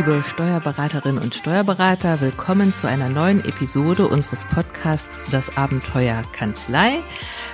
liebe 0.00 0.22
Steuerberaterinnen 0.22 1.22
und 1.22 1.34
Steuerberater, 1.34 2.22
willkommen 2.22 2.72
zu 2.72 2.88
einer 2.88 3.10
neuen 3.10 3.44
Episode 3.44 4.08
unseres 4.08 4.46
Podcasts 4.46 5.20
Das 5.30 5.54
Abenteuer 5.58 6.22
Kanzlei. 6.32 7.02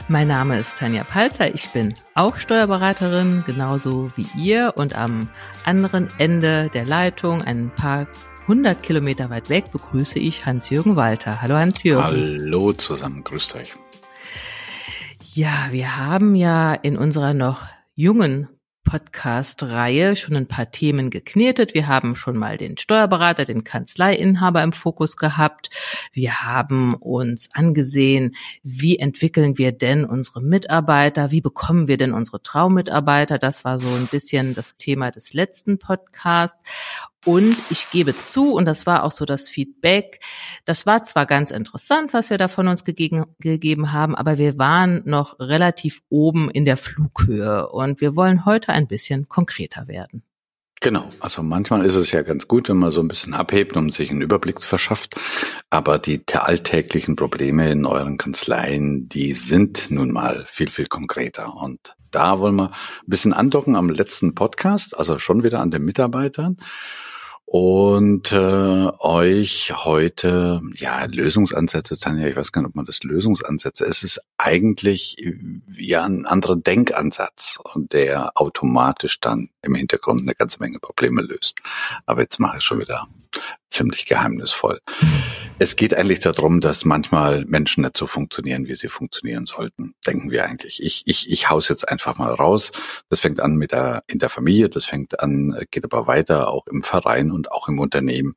Mein 0.07 0.29
Name 0.29 0.61
ist 0.61 0.79
Tanja 0.79 1.03
Palzer, 1.03 1.53
ich 1.53 1.69
bin 1.71 1.95
auch 2.15 2.37
Steuerberaterin, 2.39 3.43
genauso 3.45 4.13
wie 4.15 4.29
ihr 4.39 4.75
und 4.77 4.95
am 4.95 5.29
anderen 5.65 6.09
Ende 6.19 6.71
der 6.73 6.85
Leitung, 6.85 7.43
ein 7.43 7.73
paar 7.75 8.07
hundert 8.47 8.81
Kilometer 8.85 9.29
weit 9.29 9.51
weg, 9.51 9.73
begrüße 9.73 10.21
ich 10.21 10.47
Hans-Jürgen 10.47 10.95
Walter. 10.95 11.43
Hallo 11.43 11.57
Hans-Jürgen. 11.57 12.05
Hallo 12.05 12.73
zusammen, 12.75 13.25
grüßt 13.25 13.57
euch. 13.57 13.73
Ja, 15.35 15.67
wir 15.73 15.97
haben 15.97 16.37
ja 16.37 16.75
in 16.75 16.97
unserer 16.97 17.35
noch 17.35 17.63
jungen 17.97 18.47
Podcast-Reihe 18.87 20.17
schon 20.17 20.37
ein 20.37 20.47
paar 20.47 20.71
Themen 20.71 21.11
geknetet. 21.11 21.75
Wir 21.75 21.89
haben 21.89 22.17
schon 22.17 22.37
mal 22.37 22.57
den 22.57 22.79
Steuerberater, 22.79 23.45
den 23.45 23.65
Kanzleiinhaber 23.65 24.63
im 24.63 24.73
Fokus 24.73 25.17
gehabt. 25.17 25.69
Wir 26.13 26.45
haben 26.45 26.95
uns 26.95 27.51
angesehen, 27.53 28.37
wie 28.63 28.99
entwickeln 28.99 29.59
wir 29.59 29.73
denn 29.73 30.05
unsere 30.05 30.41
Mitarbeiter? 30.41 31.33
Wie 31.33 31.41
bekommen 31.41 31.89
wir 31.89 31.97
denn 31.97 32.13
unsere 32.13 32.41
Traummitarbeiter? 32.41 33.39
Das 33.39 33.65
war 33.65 33.79
so 33.79 33.89
ein 33.89 34.07
bisschen 34.07 34.55
das 34.55 34.77
Thema 34.77 35.11
des 35.11 35.35
letzten 35.35 35.79
Podcasts. 35.79 36.63
Und 37.27 37.57
ich 37.71 37.91
gebe 37.91 38.17
zu, 38.17 38.53
und 38.53 38.67
das 38.67 38.87
war 38.87 39.03
auch 39.03 39.11
so 39.11 39.25
das 39.25 39.49
Feedback, 39.49 40.21
das 40.65 40.87
war 40.87 41.03
zwar 41.03 41.27
ganz 41.27 41.51
interessant, 41.51 42.15
was 42.15 42.31
wir 42.31 42.39
da 42.39 42.47
von 42.47 42.69
uns 42.69 42.85
gegeben, 42.85 43.25
gegeben 43.41 43.93
haben, 43.93 44.15
aber 44.15 44.39
wir 44.39 44.61
waren 44.61 45.03
noch 45.05 45.41
relativ 45.41 46.03
oben 46.09 46.49
in 46.51 46.65
der 46.65 46.77
Flughöhe 46.77 47.69
und 47.69 48.01
wir 48.01 48.15
wollen 48.15 48.45
heute 48.45 48.69
ein 48.69 48.87
bisschen 48.87 49.29
konkreter 49.29 49.89
werden. 49.89 50.23
Genau, 50.81 51.11
also 51.19 51.43
manchmal 51.43 51.85
ist 51.85 51.97
es 51.97 52.13
ja 52.13 52.23
ganz 52.23 52.47
gut, 52.47 52.69
wenn 52.69 52.77
man 52.77 52.93
so 52.93 53.01
ein 53.01 53.09
bisschen 53.09 53.35
abhebt 53.35 53.77
und 53.77 53.93
sich 53.93 54.11
einen 54.11 54.23
Überblick 54.23 54.63
verschafft. 54.63 55.17
Aber 55.69 55.99
die 55.99 56.23
alltäglichen 56.33 57.17
Probleme 57.17 57.73
in 57.73 57.87
euren 57.87 58.19
Kanzleien, 58.19 59.09
die 59.09 59.33
sind 59.33 59.91
nun 59.91 60.13
mal 60.13 60.45
viel, 60.47 60.69
viel 60.69 60.87
konkreter. 60.87 61.57
Und 61.57 61.97
da 62.13 62.39
wollen 62.39 62.55
wir 62.55 62.69
ein 62.69 63.09
bisschen 63.11 63.33
andocken 63.33 63.75
am 63.75 63.91
letzten 63.91 64.37
Podcast, 64.37 64.97
also 64.97 65.19
schon 65.19 65.43
wieder 65.43 65.61
an 65.61 65.73
den 65.73 65.83
Mitarbeitern 65.83 66.59
und 67.49 68.33
äh, 68.33 68.91
euch 68.99 69.73
heute 69.73 70.61
ja 70.75 71.05
Lösungsansätze, 71.05 71.97
Tanja, 71.97 72.27
ich 72.27 72.37
weiß 72.37 72.51
gar 72.51 72.63
nicht, 72.63 72.71
ob 72.71 72.75
man 72.75 72.85
das 72.85 73.05
Lösungsansätze. 73.05 73.85
Es 73.85 74.03
ist 74.03 74.21
eigentlich 74.37 75.17
ja 75.77 76.05
ein 76.05 76.27
anderer 76.27 76.57
Denkansatz 76.57 77.59
der 77.93 78.33
automatisch 78.35 79.21
dann 79.21 79.51
im 79.63 79.77
Hintergrund 79.77 80.23
eine 80.23 80.35
ganze 80.35 80.59
Menge 80.59 80.81
Probleme 80.81 81.23
löst. 81.23 81.61
Aber 82.05 82.23
jetzt 82.23 82.41
mache 82.41 82.59
ich 82.59 82.65
schon 82.65 82.81
wieder 82.81 83.07
ziemlich 83.71 84.07
geheimnisvoll. 84.07 84.81
Es 85.59 85.75
geht 85.77 85.95
eigentlich 85.95 86.19
darum, 86.19 86.61
dass 86.61 86.85
manchmal 86.85 87.47
Menschen 87.47 87.83
nicht 87.83 87.97
so 87.97 88.07
funktionieren, 88.07 88.67
wie 88.67 88.75
sie 88.75 88.89
funktionieren 88.89 89.47
sollten, 89.47 89.95
denken 90.07 90.31
wir 90.31 90.45
eigentlich. 90.45 90.83
Ich, 90.83 91.05
ich, 91.07 91.31
ich 91.31 91.49
haus 91.49 91.71
jetzt 91.71 91.89
einfach 91.89 92.19
mal 92.19 92.35
raus. 92.35 92.73
Das 93.09 93.21
fängt 93.21 93.41
an 93.41 93.57
mit 93.57 93.73
der, 93.73 94.03
in 94.07 94.19
der 94.19 94.29
Familie, 94.29 94.69
das 94.69 94.85
fängt 94.85 95.19
an, 95.21 95.59
geht 95.71 95.85
aber 95.85 96.07
weiter 96.07 96.49
auch 96.49 96.67
im 96.67 96.83
Verein 96.83 97.31
und 97.33 97.51
auch 97.51 97.69
im 97.69 97.79
Unternehmen. 97.79 98.35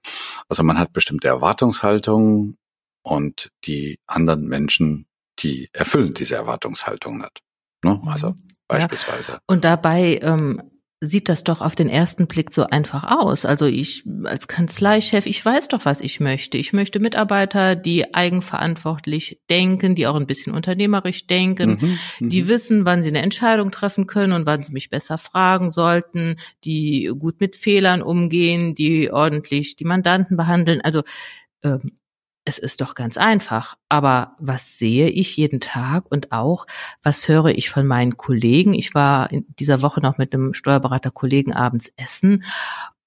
Also 0.47 0.63
man 0.63 0.79
hat 0.79 0.93
bestimmte 0.93 1.27
Erwartungshaltungen 1.27 2.55
und 3.03 3.49
die 3.65 3.99
anderen 4.07 4.47
Menschen, 4.47 5.05
die 5.39 5.67
erfüllen 5.73 6.13
diese 6.13 6.35
Erwartungshaltung 6.35 7.17
nicht. 7.17 7.41
Ne? 7.83 8.01
Also 8.05 8.33
beispielsweise. 8.67 9.33
Ja. 9.33 9.39
Und 9.45 9.65
dabei 9.65 10.19
ähm, 10.21 10.68
sieht 11.01 11.29
das 11.29 11.45
doch 11.45 11.61
auf 11.61 11.75
den 11.75 11.87
ersten 11.87 12.27
Blick 12.27 12.53
so 12.53 12.65
einfach 12.65 13.05
aus. 13.05 13.45
Also 13.45 13.65
ich 13.65 14.03
als 14.25 14.49
Kanzleichef, 14.49 15.25
ich 15.27 15.43
weiß 15.43 15.69
doch, 15.69 15.85
was 15.85 16.01
ich 16.01 16.19
möchte. 16.19 16.57
Ich 16.57 16.73
möchte 16.73 16.99
Mitarbeiter, 16.99 17.77
die 17.77 18.13
eigenverantwortlich 18.13 19.39
denken, 19.49 19.95
die 19.95 20.07
auch 20.07 20.15
ein 20.15 20.27
bisschen 20.27 20.53
unternehmerisch 20.53 21.25
denken, 21.25 21.97
mhm, 22.19 22.29
die 22.29 22.43
mhm. 22.43 22.47
wissen, 22.49 22.85
wann 22.85 23.01
sie 23.01 23.09
eine 23.09 23.21
Entscheidung 23.21 23.71
treffen 23.71 24.07
können 24.07 24.33
und 24.33 24.45
wann 24.45 24.61
sie 24.61 24.73
mich 24.73 24.89
besser 24.89 25.17
fragen 25.17 25.69
sollten, 25.69 26.35
die 26.65 27.09
gut 27.17 27.39
mit 27.39 27.55
Fehlern 27.55 28.01
umgehen, 28.01 28.75
die 28.75 29.09
ordentlich 29.09 29.77
die 29.77 29.85
Mandanten 29.85 30.35
behandeln. 30.35 30.81
Also 30.81 31.03
ähm, 31.63 31.91
es 32.45 32.59
ist 32.59 32.81
doch 32.81 32.95
ganz 32.95 33.17
einfach. 33.17 33.75
Aber 33.89 34.35
was 34.39 34.77
sehe 34.77 35.09
ich 35.09 35.37
jeden 35.37 35.59
Tag 35.59 36.05
und 36.09 36.31
auch, 36.31 36.65
was 37.03 37.27
höre 37.27 37.47
ich 37.47 37.69
von 37.69 37.85
meinen 37.85 38.17
Kollegen? 38.17 38.73
Ich 38.73 38.93
war 38.93 39.31
in 39.31 39.45
dieser 39.59 39.81
Woche 39.81 40.01
noch 40.01 40.17
mit 40.17 40.33
einem 40.33 40.53
Steuerberaterkollegen 40.53 41.53
abends 41.53 41.91
essen 41.95 42.43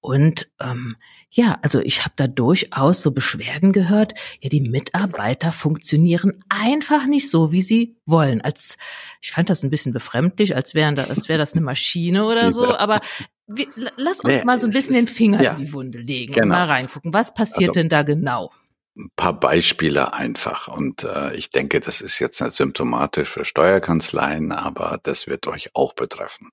und 0.03 0.49
ähm, 0.59 0.97
ja, 1.29 1.57
also 1.61 1.79
ich 1.79 2.01
habe 2.01 2.11
da 2.17 2.27
durchaus 2.27 3.01
so 3.01 3.11
Beschwerden 3.11 3.71
gehört. 3.71 4.13
Ja, 4.41 4.49
die 4.49 4.59
Mitarbeiter 4.59 5.53
funktionieren 5.53 6.43
einfach 6.49 7.07
nicht 7.07 7.29
so, 7.29 7.53
wie 7.53 7.61
sie 7.61 7.95
wollen. 8.05 8.41
Als 8.41 8.75
ich 9.21 9.31
fand 9.31 9.49
das 9.49 9.63
ein 9.63 9.69
bisschen 9.69 9.93
befremdlich, 9.93 10.57
als 10.57 10.75
wären 10.75 10.97
da, 10.97 11.05
als 11.05 11.29
wäre 11.29 11.39
das 11.39 11.53
eine 11.53 11.61
Maschine 11.61 12.25
oder 12.25 12.51
so. 12.53 12.77
Aber 12.77 12.99
wir, 13.47 13.67
lass 13.95 14.19
uns 14.19 14.33
nee, 14.33 14.43
mal 14.43 14.59
so 14.59 14.67
ein 14.67 14.73
bisschen 14.73 14.95
den 14.95 15.07
Finger 15.07 15.41
ja, 15.41 15.51
in 15.51 15.65
die 15.65 15.71
Wunde 15.71 15.99
legen 15.99 16.33
genau. 16.33 16.43
und 16.43 16.49
mal 16.49 16.65
reingucken. 16.65 17.13
Was 17.13 17.33
passiert 17.33 17.69
also, 17.69 17.79
denn 17.79 17.87
da 17.87 18.03
genau? 18.03 18.51
Ein 18.95 19.09
paar 19.15 19.39
Beispiele 19.39 20.13
einfach. 20.13 20.67
Und 20.67 21.03
äh, 21.03 21.35
ich 21.35 21.49
denke, 21.49 21.79
das 21.79 22.01
ist 22.01 22.19
jetzt 22.19 22.41
nicht 22.41 22.53
symptomatisch 22.53 23.29
für 23.29 23.45
Steuerkanzleien, 23.45 24.51
aber 24.51 24.99
das 25.03 25.27
wird 25.27 25.47
euch 25.47 25.69
auch 25.73 25.93
betreffen. 25.93 26.51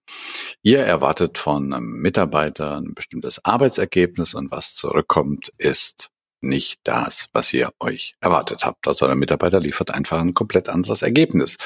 Ihr 0.62 0.80
erwartet 0.80 1.38
von 1.38 1.72
einem 1.72 2.00
Mitarbeiter 2.00 2.78
ein 2.78 2.94
bestimmtes 2.94 3.44
Arbeitsergebnis 3.44 4.34
und 4.34 4.50
was 4.50 4.74
zurückkommt, 4.74 5.52
ist 5.58 6.08
nicht 6.42 6.80
das, 6.84 7.26
was 7.32 7.52
ihr 7.52 7.70
euch 7.80 8.14
erwartet 8.20 8.64
habt. 8.64 8.88
Also 8.88 9.06
der 9.06 9.14
Mitarbeiter 9.14 9.60
liefert 9.60 9.90
einfach 9.90 10.20
ein 10.20 10.34
komplett 10.34 10.68
anderes 10.68 11.02
Ergebnis 11.02 11.58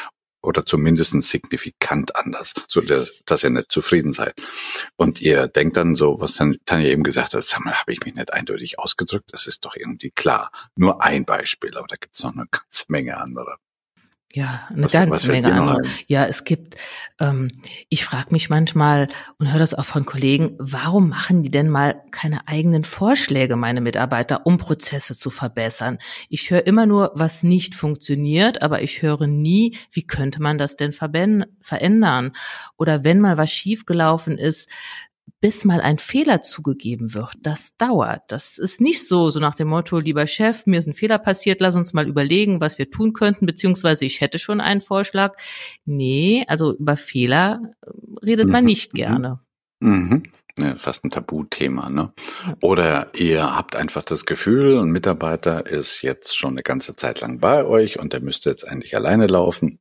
oder 0.45 0.65
zumindest 0.65 1.21
signifikant 1.23 2.17
anders, 2.17 2.55
so 2.69 2.81
dass 2.81 3.45
ihr 3.45 3.51
nicht 3.51 3.73
zufrieden 3.73 4.13
seid. 4.13 4.35
Und 4.97 5.21
ihr 5.21 5.49
denkt 5.49 5.77
dann 5.77 5.95
so, 5.95 6.21
was 6.21 6.35
Tanja 6.35 6.89
eben 6.89 7.03
gesagt 7.03 7.35
hat, 7.35 7.45
sag 7.45 7.65
mal, 7.65 7.75
habe 7.75 7.93
ich 7.93 8.05
mich 8.05 8.15
nicht 8.15 8.33
eindeutig 8.33 8.79
ausgedrückt? 8.79 9.33
Das 9.33 9.47
ist 9.47 9.65
doch 9.65 9.75
irgendwie 9.77 10.11
klar. 10.11 10.51
Nur 10.77 11.03
ein 11.03 11.25
Beispiel, 11.25 11.77
aber 11.77 11.87
da 11.89 11.97
gibt 11.97 12.15
es 12.15 12.23
noch 12.23 12.33
eine 12.33 12.47
ganze 12.51 12.85
Menge 12.89 13.17
andere. 13.17 13.57
Ja, 14.35 14.67
eine 14.69 14.83
was, 14.83 14.91
ganze 14.93 15.31
Menge 15.31 15.53
andere. 15.53 15.83
Ja, 16.09 16.27
es 16.27 16.43
gibt, 16.43 16.75
ähm, 17.21 17.53
ich 17.89 18.05
frage 18.05 18.33
mich 18.33 18.51
manchmal 18.51 19.07
und 19.39 19.53
höre 19.53 19.61
das 19.61 19.75
auch 19.75 19.85
von 19.85 20.05
Kollegen, 20.05 20.57
warum 20.59 21.11
machen 21.11 21.45
die 21.45 21.53
denn 21.53 21.71
mal 21.71 22.03
keine 22.11 22.49
eigenen 22.49 22.83
Vorschläge, 22.83 23.55
meine 23.55 23.81
Mitarbeiter, 23.81 24.45
um 24.45 24.59
Prozesse 24.59 25.17
zu 25.17 25.31
verbessern? 25.31 25.99
Ich 26.29 26.51
höre 26.51 26.67
immer 26.67 26.85
nur, 26.85 27.13
was 27.15 27.45
nicht 27.45 27.77
funktioniert, 27.77 28.61
aber 28.61 28.83
ich 28.83 29.03
höre 29.03 29.29
nie, 29.29 29.79
wie 29.93 30.05
könnte 30.05 30.43
man 30.43 30.59
das 30.59 30.75
denn 30.75 30.93
verändern? 30.93 32.33
Oder 32.77 33.05
wenn 33.05 33.21
mal 33.21 33.37
was 33.37 33.53
schiefgelaufen 33.53 34.37
ist, 34.37 34.69
bis 35.41 35.65
mal 35.67 35.83
ein 35.83 35.99
Fehler 35.99 36.41
zugegeben 36.41 37.13
wird, 37.13 37.35
das 37.43 37.77
dauert. 37.77 38.23
Das 38.29 38.57
ist 38.57 38.81
nicht 38.81 39.07
so, 39.07 39.29
so 39.29 39.41
nach 39.41 39.55
dem 39.55 39.69
Motto, 39.69 39.99
lieber 39.99 40.27
Chef, 40.27 40.65
mir 40.65 40.79
ist 40.79 40.87
ein 40.87 40.95
Fehler 40.95 41.19
passiert, 41.19 41.61
lass 41.61 41.77
uns 41.77 41.93
mal 41.93 42.09
überlegen, 42.09 42.63
was 42.63 42.79
wir 42.79 42.91
tun 42.91 43.13
könnten, 43.13 43.45
beziehungsweise 43.45 44.07
ich 44.07 44.23
hätte 44.23 44.39
schon 44.39 44.63
einen 44.63 44.81
Vorschlag. 44.81 45.37
Nee, 45.85 46.45
also 46.49 46.75
über 46.75 46.97
Fehler 46.97 47.61
äh, 47.83 47.91
redet 48.25 48.49
man 48.49 48.63
mhm. 48.63 48.69
nicht 48.69 48.95
mhm. 48.95 48.97
gerne. 48.97 49.41
Mhm. 49.81 50.23
Ja, 50.57 50.77
fast 50.77 51.05
ein 51.05 51.11
Tabuthema, 51.11 51.91
ne? 51.91 52.13
Oder 52.63 53.11
ihr 53.17 53.57
habt 53.57 53.75
einfach 53.75 54.05
das 54.05 54.25
Gefühl, 54.25 54.79
ein 54.79 54.93
Mitarbeiter 54.93 55.67
ist 55.67 56.01
jetzt 56.03 56.39
schon 56.39 56.53
eine 56.53 56.63
ganze 56.63 56.95
Zeit 56.95 57.21
lang 57.21 57.41
bei 57.41 57.67
euch 57.67 57.99
und 57.99 58.13
der 58.13 58.21
müsste 58.23 58.51
jetzt 58.51 58.67
eigentlich 58.67 58.97
alleine 58.97 59.27
laufen. 59.27 59.79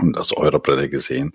Und 0.00 0.18
aus 0.18 0.36
eurer 0.36 0.58
Brille 0.58 0.88
gesehen 0.88 1.32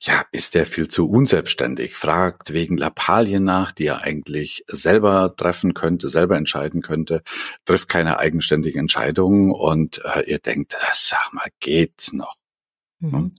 ja, 0.00 0.22
ist 0.32 0.54
der 0.54 0.66
viel 0.66 0.88
zu 0.88 1.08
unselbstständig, 1.08 1.94
fragt 1.94 2.54
wegen 2.54 2.78
Lappalien 2.78 3.44
nach, 3.44 3.70
die 3.70 3.86
er 3.86 4.02
eigentlich 4.02 4.64
selber 4.66 5.34
treffen 5.36 5.74
könnte, 5.74 6.08
selber 6.08 6.36
entscheiden 6.36 6.80
könnte, 6.80 7.22
trifft 7.66 7.88
keine 7.88 8.18
eigenständige 8.18 8.78
Entscheidung 8.78 9.52
und 9.52 10.00
äh, 10.14 10.22
ihr 10.30 10.38
denkt, 10.38 10.72
äh, 10.72 10.76
sag 10.92 11.32
mal, 11.34 11.48
geht's 11.60 12.14
noch? 12.14 12.36
Mhm. 13.00 13.12
Hm? 13.12 13.32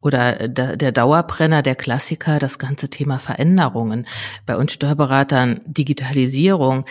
Oder 0.00 0.40
äh, 0.40 0.50
der 0.50 0.92
Dauerbrenner, 0.92 1.62
der 1.62 1.74
Klassiker, 1.74 2.38
das 2.38 2.58
ganze 2.58 2.88
Thema 2.88 3.18
Veränderungen. 3.18 4.06
Bei 4.46 4.56
uns 4.56 4.72
Steuerberatern 4.72 5.60
Digitalisierung. 5.66 6.84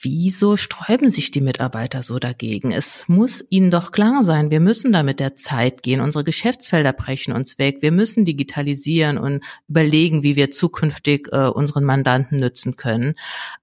Wieso 0.00 0.56
sträuben 0.56 1.10
sich 1.10 1.30
die 1.30 1.40
Mitarbeiter 1.40 2.02
so 2.02 2.18
dagegen? 2.18 2.70
Es 2.70 3.04
muss 3.08 3.44
ihnen 3.50 3.70
doch 3.70 3.90
klar 3.90 4.22
sein, 4.22 4.50
wir 4.50 4.60
müssen 4.60 4.92
da 4.92 5.02
mit 5.02 5.18
der 5.18 5.34
Zeit 5.34 5.82
gehen. 5.82 6.00
Unsere 6.00 6.24
Geschäftsfelder 6.24 6.92
brechen 6.92 7.32
uns 7.32 7.58
weg. 7.58 7.78
Wir 7.80 7.90
müssen 7.90 8.24
digitalisieren 8.24 9.18
und 9.18 9.42
überlegen, 9.66 10.22
wie 10.22 10.36
wir 10.36 10.50
zukünftig 10.50 11.28
äh, 11.32 11.48
unseren 11.48 11.84
Mandanten 11.84 12.38
nützen 12.38 12.76
können. 12.76 13.14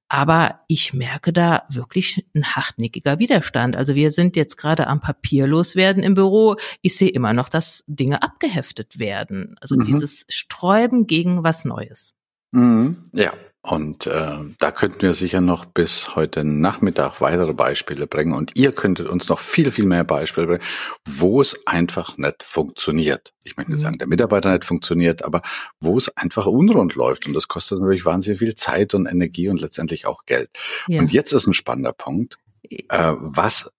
Aber 0.07 0.61
ich 0.67 0.93
merke 0.93 1.31
da 1.31 1.63
wirklich 1.69 2.25
ein 2.35 2.43
hartnäckiger 2.43 3.19
Widerstand. 3.19 3.75
Also 3.75 3.95
wir 3.95 4.11
sind 4.11 4.35
jetzt 4.35 4.57
gerade 4.57 4.87
am 4.87 4.99
Papier 4.99 5.47
loswerden 5.47 6.03
im 6.03 6.15
Büro. 6.15 6.57
Ich 6.81 6.97
sehe 6.97 7.09
immer 7.09 7.33
noch, 7.33 7.49
dass 7.49 7.83
Dinge 7.87 8.21
abgeheftet 8.21 8.99
werden. 8.99 9.55
Also 9.61 9.75
mhm. 9.75 9.85
dieses 9.85 10.25
Sträuben 10.27 11.07
gegen 11.07 11.43
was 11.43 11.65
Neues. 11.65 12.13
Mhm. 12.51 13.09
Ja, 13.13 13.33
Und 13.65 14.05
äh, 14.05 14.37
da 14.59 14.71
könnten 14.71 15.01
wir 15.01 15.15
sicher 15.15 15.41
noch 15.41 15.65
bis 15.65 16.15
heute 16.15 16.43
Nachmittag 16.43 17.19
weitere 17.19 17.53
Beispiele 17.53 18.05
bringen. 18.05 18.33
Und 18.33 18.55
ihr 18.55 18.71
könntet 18.71 19.07
uns 19.07 19.27
noch 19.27 19.39
viel, 19.39 19.71
viel 19.71 19.87
mehr 19.87 20.03
Beispiele 20.03 20.45
bringen, 20.45 20.63
wo 21.03 21.41
es 21.41 21.65
einfach 21.65 22.15
nicht 22.17 22.43
funktioniert. 22.43 23.33
Ich 23.43 23.57
möchte 23.57 23.71
nicht 23.71 23.79
mhm. 23.79 23.83
sagen, 23.83 23.97
der 23.97 24.07
Mitarbeiter 24.07 24.51
nicht 24.51 24.65
funktioniert, 24.65 25.25
aber 25.25 25.41
wo 25.79 25.97
es 25.97 26.15
einfach 26.15 26.45
unrund 26.45 26.93
läuft. 26.93 27.25
Und 27.25 27.33
das 27.33 27.47
kostet 27.47 27.79
natürlich 27.79 28.05
wahnsinnig 28.05 28.37
viel 28.37 28.53
Zeit 28.53 28.93
und 28.93 29.07
Energie 29.07 29.49
und 29.49 29.59
letztendlich 29.59 30.05
auch 30.05 30.25
Geld. 30.25 30.51
Ja. 30.87 30.99
Und 30.99 31.11
jetzt 31.11 31.33
ist 31.33 31.47
ein 31.47 31.53
spannender 31.53 31.93
Punkt. 31.93 32.37
Äh, 32.69 33.13
was 33.17 33.71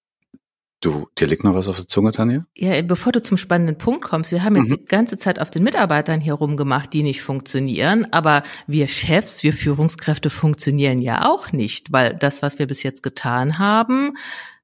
Du, 0.86 1.08
dir 1.18 1.26
liegt 1.26 1.42
noch 1.42 1.56
was 1.56 1.66
auf 1.66 1.78
der 1.78 1.88
Zunge, 1.88 2.12
Tanja? 2.12 2.46
Ja, 2.54 2.80
bevor 2.80 3.10
du 3.10 3.20
zum 3.20 3.36
spannenden 3.36 3.76
Punkt 3.76 4.04
kommst, 4.04 4.30
wir 4.30 4.44
haben 4.44 4.54
jetzt 4.54 4.70
mhm. 4.70 4.76
die 4.76 4.84
ganze 4.84 5.16
Zeit 5.16 5.40
auf 5.40 5.50
den 5.50 5.64
Mitarbeitern 5.64 6.20
hier 6.20 6.34
rumgemacht, 6.34 6.92
die 6.92 7.02
nicht 7.02 7.22
funktionieren, 7.22 8.06
aber 8.12 8.44
wir 8.68 8.86
Chefs, 8.86 9.42
wir 9.42 9.52
Führungskräfte 9.52 10.30
funktionieren 10.30 11.00
ja 11.00 11.28
auch 11.28 11.50
nicht, 11.50 11.90
weil 11.90 12.14
das, 12.14 12.40
was 12.40 12.60
wir 12.60 12.68
bis 12.68 12.84
jetzt 12.84 13.02
getan 13.02 13.58
haben, 13.58 14.16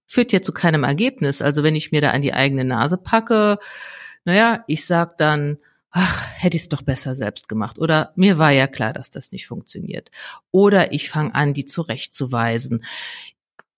führt 0.06 0.30
ja 0.30 0.40
zu 0.40 0.52
keinem 0.52 0.84
Ergebnis. 0.84 1.42
Also 1.42 1.64
wenn 1.64 1.74
ich 1.74 1.90
mir 1.90 2.00
da 2.00 2.12
an 2.12 2.22
die 2.22 2.34
eigene 2.34 2.64
Nase 2.64 2.98
packe, 2.98 3.58
naja, 4.24 4.62
ich 4.69 4.86
sag 4.86 5.19
dann, 5.19 5.58
ach, 5.90 6.24
hätte 6.36 6.56
ich 6.56 6.62
es 6.62 6.69
doch 6.69 6.82
besser 6.82 7.16
selbst 7.16 7.48
gemacht. 7.48 7.80
Oder 7.80 8.12
mir 8.14 8.38
war 8.38 8.52
ja 8.52 8.69
klar, 8.69 8.92
dass 8.92 9.10
das 9.10 9.32
nicht 9.32 9.48
funktioniert. 9.48 10.12
Oder 10.52 10.92
ich 10.92 11.10
fange 11.10 11.34
an, 11.34 11.52
die 11.52 11.64
zurechtzuweisen 11.64 12.84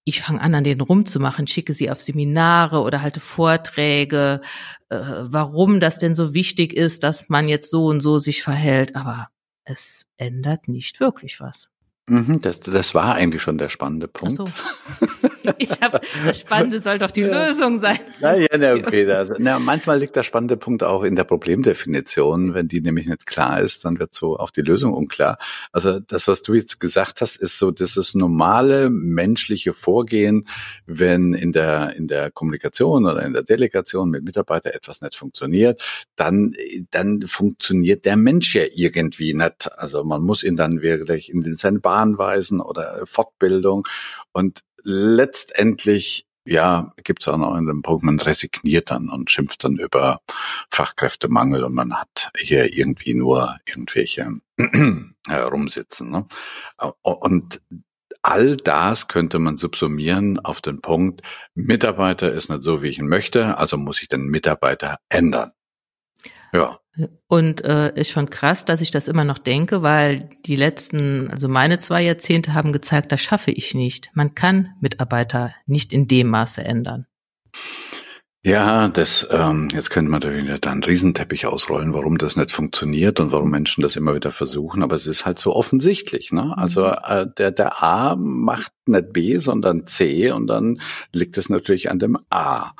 ich 0.04 0.20
fange 0.20 0.40
an, 0.40 0.54
an 0.54 0.64
denen 0.64 0.82
rumzumachen, 0.82 1.46
schicke 1.46 1.72
sie 1.72 1.90
auf 1.90 2.00
Seminare 2.00 2.82
oder 2.82 3.00
halte 3.00 3.20
Vorträge, 3.20 4.42
äh, 4.90 4.96
warum 4.98 5.80
das 5.80 5.98
denn 5.98 6.14
so 6.14 6.34
wichtig 6.34 6.74
ist, 6.74 7.02
dass 7.02 7.28
man 7.28 7.48
jetzt 7.48 7.70
so 7.70 7.86
und 7.86 8.00
so 8.00 8.18
sich 8.18 8.42
verhält. 8.42 8.96
Aber 8.96 9.28
es 9.64 10.06
ändert 10.18 10.68
nicht 10.68 11.00
wirklich 11.00 11.40
was. 11.40 11.68
Mhm, 12.06 12.42
das, 12.42 12.60
das 12.60 12.94
war 12.94 13.14
eigentlich 13.14 13.42
schon 13.42 13.56
der 13.56 13.70
spannende 13.70 14.08
Punkt. 14.08 14.40
Ach 14.40 15.00
so. 15.00 15.28
Ich 15.58 15.70
habe 15.80 16.00
das 16.26 16.40
Spannende 16.40 16.80
soll 16.80 16.98
doch 16.98 17.10
die 17.10 17.22
ja. 17.22 17.48
Lösung 17.48 17.80
sein. 17.80 17.98
Na, 18.20 18.36
ja, 18.36 18.46
na, 18.58 18.74
okay. 18.74 19.10
Also, 19.10 19.34
na, 19.38 19.58
manchmal 19.58 19.98
liegt 19.98 20.16
der 20.16 20.22
spannende 20.22 20.56
Punkt 20.56 20.82
auch 20.82 21.02
in 21.04 21.16
der 21.16 21.24
Problemdefinition. 21.24 22.54
Wenn 22.54 22.68
die 22.68 22.80
nämlich 22.80 23.06
nicht 23.06 23.26
klar 23.26 23.60
ist, 23.60 23.84
dann 23.84 23.98
wird 23.98 24.14
so 24.14 24.38
auch 24.38 24.50
die 24.50 24.62
Lösung 24.62 24.92
unklar. 24.92 25.38
Also 25.72 26.00
das, 26.00 26.28
was 26.28 26.42
du 26.42 26.54
jetzt 26.54 26.80
gesagt 26.80 27.20
hast, 27.20 27.36
ist 27.36 27.58
so 27.58 27.70
das 27.70 27.96
ist 27.96 28.14
normale 28.14 28.90
menschliche 28.90 29.72
Vorgehen, 29.72 30.46
wenn 30.86 31.34
in 31.34 31.52
der 31.52 31.94
in 31.96 32.06
der 32.06 32.30
Kommunikation 32.30 33.06
oder 33.06 33.22
in 33.22 33.32
der 33.32 33.42
Delegation 33.42 34.10
mit 34.10 34.24
Mitarbeitern 34.24 34.72
etwas 34.72 35.00
nicht 35.00 35.14
funktioniert, 35.14 35.82
dann 36.16 36.52
dann 36.90 37.22
funktioniert 37.26 38.04
der 38.04 38.16
Mensch 38.16 38.54
ja 38.54 38.64
irgendwie 38.74 39.34
nicht. 39.34 39.70
Also 39.78 40.04
man 40.04 40.22
muss 40.22 40.42
ihn 40.42 40.56
dann 40.56 40.82
wirklich 40.82 41.30
in 41.30 41.54
seine 41.54 41.80
Bahn 41.80 42.18
weisen 42.18 42.60
oder 42.60 43.02
Fortbildung 43.06 43.86
und 44.32 44.60
letztendlich 44.84 46.26
ja, 46.46 46.92
gibt 47.02 47.22
es 47.22 47.28
auch 47.28 47.38
noch 47.38 47.54
einen 47.54 47.82
Punkt, 47.82 48.04
man 48.04 48.20
resigniert 48.20 48.90
dann 48.90 49.08
und 49.08 49.30
schimpft 49.30 49.64
dann 49.64 49.78
über 49.78 50.20
Fachkräftemangel 50.70 51.64
und 51.64 51.74
man 51.74 51.94
hat 51.94 52.30
hier 52.36 52.76
irgendwie 52.76 53.14
nur 53.14 53.58
irgendwelche 53.64 54.40
herumsitzen. 55.26 56.10
Ne? 56.10 56.26
Und 57.02 57.62
all 58.20 58.56
das 58.56 59.08
könnte 59.08 59.38
man 59.38 59.56
subsumieren 59.56 60.38
auf 60.38 60.60
den 60.60 60.80
Punkt, 60.80 61.22
Mitarbeiter 61.54 62.32
ist 62.32 62.50
nicht 62.50 62.62
so, 62.62 62.82
wie 62.82 62.88
ich 62.88 62.98
ihn 62.98 63.08
möchte, 63.08 63.56
also 63.58 63.76
muss 63.78 64.02
ich 64.02 64.08
den 64.08 64.26
Mitarbeiter 64.26 64.98
ändern. 65.08 65.52
Ja. 66.54 66.78
Und 67.26 67.64
äh, 67.64 67.92
ist 67.96 68.10
schon 68.10 68.30
krass, 68.30 68.64
dass 68.64 68.80
ich 68.80 68.92
das 68.92 69.08
immer 69.08 69.24
noch 69.24 69.38
denke, 69.38 69.82
weil 69.82 70.30
die 70.46 70.54
letzten, 70.54 71.28
also 71.28 71.48
meine 71.48 71.80
zwei 71.80 72.02
Jahrzehnte 72.02 72.54
haben 72.54 72.72
gezeigt, 72.72 73.10
das 73.10 73.20
schaffe 73.20 73.50
ich 73.50 73.74
nicht. 73.74 74.10
Man 74.14 74.36
kann 74.36 74.70
Mitarbeiter 74.80 75.52
nicht 75.66 75.92
in 75.92 76.06
dem 76.06 76.28
Maße 76.28 76.62
ändern. 76.62 77.06
Ja, 78.46 78.88
das 78.88 79.26
ähm, 79.30 79.70
jetzt 79.72 79.88
könnte 79.88 80.10
man 80.10 80.20
natürlich 80.20 80.60
da 80.60 80.70
einen 80.70 80.84
Riesenteppich 80.84 81.46
ausrollen, 81.46 81.94
warum 81.94 82.18
das 82.18 82.36
nicht 82.36 82.52
funktioniert 82.52 83.18
und 83.18 83.32
warum 83.32 83.50
Menschen 83.50 83.80
das 83.80 83.96
immer 83.96 84.14
wieder 84.14 84.32
versuchen, 84.32 84.82
aber 84.82 84.94
es 84.96 85.06
ist 85.06 85.24
halt 85.24 85.38
so 85.38 85.56
offensichtlich. 85.56 86.30
Ne? 86.30 86.52
Also 86.56 86.84
mhm. 86.84 86.94
äh, 87.08 87.26
der, 87.38 87.52
der 87.52 87.82
A 87.82 88.14
macht 88.16 88.72
nicht 88.84 89.14
B, 89.14 89.38
sondern 89.38 89.86
C 89.86 90.30
und 90.30 90.46
dann 90.46 90.80
liegt 91.12 91.38
es 91.38 91.48
natürlich 91.48 91.90
an 91.90 91.98
dem 91.98 92.18
A. 92.28 92.72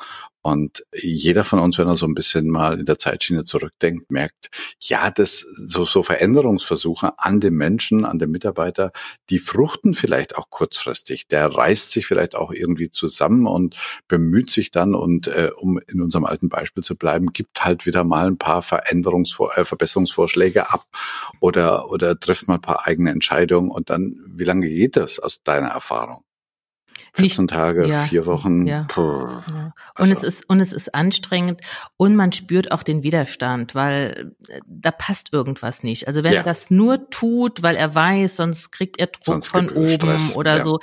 Und 0.45 0.85
jeder 0.93 1.43
von 1.43 1.57
uns, 1.57 1.79
wenn 1.79 1.87
er 1.87 1.95
so 1.95 2.05
ein 2.05 2.13
bisschen 2.13 2.51
mal 2.51 2.79
in 2.79 2.85
der 2.85 2.99
Zeitschiene 2.99 3.45
zurückdenkt, 3.45 4.11
merkt, 4.11 4.51
ja, 4.79 5.09
das 5.09 5.39
so, 5.39 5.85
so 5.85 6.03
Veränderungsversuche 6.03 7.13
an 7.17 7.39
dem 7.39 7.55
Menschen, 7.55 8.05
an 8.05 8.19
dem 8.19 8.29
Mitarbeiter, 8.29 8.91
die 9.31 9.39
fruchten 9.39 9.95
vielleicht 9.95 10.37
auch 10.37 10.51
kurzfristig. 10.51 11.27
Der 11.29 11.47
reißt 11.47 11.89
sich 11.89 12.05
vielleicht 12.05 12.35
auch 12.35 12.51
irgendwie 12.51 12.91
zusammen 12.91 13.47
und 13.47 13.75
bemüht 14.07 14.51
sich 14.51 14.69
dann 14.69 14.93
und 14.93 15.25
äh, 15.25 15.49
um 15.57 15.79
in 15.87 15.99
unserem 15.99 16.25
alten 16.25 16.47
Beispiel 16.47 16.83
zu 16.83 16.95
bleiben, 16.95 17.33
gibt 17.33 17.65
halt 17.65 17.87
wieder 17.87 18.03
mal 18.03 18.27
ein 18.27 18.37
paar 18.37 18.61
Veränderungsvor 18.61 19.57
äh, 19.57 19.65
Verbesserungsvorschläge 19.65 20.71
ab 20.71 20.85
oder 21.39 21.89
oder 21.89 22.19
trifft 22.19 22.47
mal 22.47 22.55
ein 22.55 22.61
paar 22.61 22.85
eigene 22.85 23.09
Entscheidungen 23.09 23.71
und 23.71 23.89
dann, 23.89 24.23
wie 24.27 24.43
lange 24.43 24.69
geht 24.69 24.95
das 24.95 25.17
aus 25.17 25.41
deiner 25.41 25.69
Erfahrung? 25.69 26.24
14 27.15 27.47
Tage, 27.47 27.87
ja, 27.87 28.03
vier 28.03 28.25
Wochen. 28.25 28.67
Ja, 28.67 28.87
ja. 28.95 29.43
Und 29.97 30.09
also. 30.09 30.11
es 30.11 30.23
ist 30.23 30.49
und 30.49 30.59
es 30.59 30.73
ist 30.73 30.93
anstrengend 30.93 31.61
und 31.97 32.15
man 32.15 32.31
spürt 32.31 32.71
auch 32.71 32.83
den 32.83 33.03
Widerstand, 33.03 33.75
weil 33.75 34.33
äh, 34.47 34.59
da 34.67 34.91
passt 34.91 35.31
irgendwas 35.33 35.83
nicht. 35.83 36.07
Also 36.07 36.23
wenn 36.23 36.33
er 36.33 36.43
das 36.43 36.69
nur 36.69 37.09
tut, 37.09 37.63
weil 37.63 37.75
er 37.75 37.95
weiß, 37.95 38.35
sonst 38.35 38.71
kriegt 38.71 38.99
er 38.99 39.07
Druck 39.07 39.23
sonst 39.25 39.47
von 39.47 39.69
oben 39.69 39.89
Stress. 39.89 40.35
oder 40.35 40.61
so, 40.61 40.79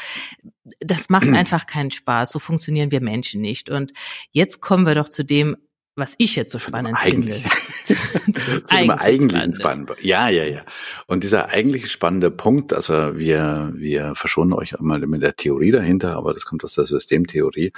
das 0.80 1.10
macht 1.10 1.28
einfach 1.28 1.66
keinen 1.66 1.90
Spaß. 1.90 2.30
So 2.30 2.38
funktionieren 2.38 2.90
wir 2.90 3.00
Menschen 3.00 3.40
nicht. 3.40 3.68
Und 3.68 3.92
jetzt 4.30 4.60
kommen 4.60 4.86
wir 4.86 4.94
doch 4.94 5.08
zu 5.08 5.24
dem, 5.24 5.56
was 5.94 6.14
ich 6.18 6.36
jetzt 6.36 6.52
so 6.52 6.58
spannend 6.58 6.98
finde. 6.98 7.34
zu, 7.84 8.64
zu 8.64 8.98
eigentlichen 8.98 9.54
spannenden. 9.56 9.96
Ja, 10.00 10.28
ja, 10.28 10.44
ja. 10.44 10.64
Und 11.06 11.22
dieser 11.22 11.50
eigentlich 11.50 11.90
spannende 11.90 12.30
Punkt, 12.30 12.72
also 12.72 13.18
wir, 13.18 13.72
wir 13.74 14.14
verschonen 14.14 14.52
euch 14.54 14.78
einmal 14.78 15.00
mit 15.00 15.22
der 15.22 15.36
Theorie 15.36 15.70
dahinter, 15.70 16.16
aber 16.16 16.32
das 16.32 16.46
kommt 16.46 16.64
aus 16.64 16.74
der 16.74 16.86
Systemtheorie, 16.86 17.72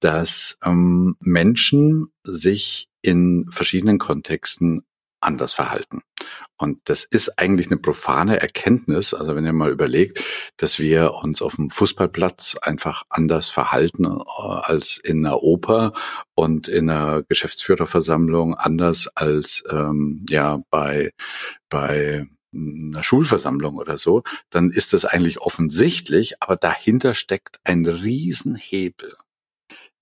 dass 0.00 0.58
ähm, 0.64 1.16
Menschen 1.20 2.12
sich 2.24 2.88
in 3.02 3.46
verschiedenen 3.50 3.98
Kontexten 3.98 4.84
anders 5.20 5.52
verhalten. 5.52 6.00
Und 6.60 6.78
das 6.84 7.04
ist 7.04 7.38
eigentlich 7.38 7.68
eine 7.68 7.78
profane 7.78 8.40
Erkenntnis. 8.40 9.14
Also 9.14 9.34
wenn 9.34 9.46
ihr 9.46 9.52
mal 9.54 9.70
überlegt, 9.70 10.22
dass 10.58 10.78
wir 10.78 11.14
uns 11.14 11.40
auf 11.40 11.56
dem 11.56 11.70
Fußballplatz 11.70 12.56
einfach 12.60 13.04
anders 13.08 13.48
verhalten 13.48 14.04
äh, 14.04 14.42
als 14.42 14.98
in 14.98 15.24
einer 15.24 15.42
Oper 15.42 15.94
und 16.34 16.68
in 16.68 16.90
einer 16.90 17.22
Geschäftsführerversammlung 17.22 18.54
anders 18.54 19.08
als 19.14 19.64
ähm, 19.70 20.26
ja 20.28 20.60
bei 20.70 21.12
bei 21.70 22.26
einer 22.52 23.02
Schulversammlung 23.02 23.76
oder 23.76 23.96
so, 23.96 24.22
dann 24.50 24.70
ist 24.70 24.92
das 24.92 25.04
eigentlich 25.04 25.40
offensichtlich, 25.40 26.42
aber 26.42 26.56
dahinter 26.56 27.14
steckt 27.14 27.58
ein 27.64 27.86
Riesenhebel. 27.86 29.14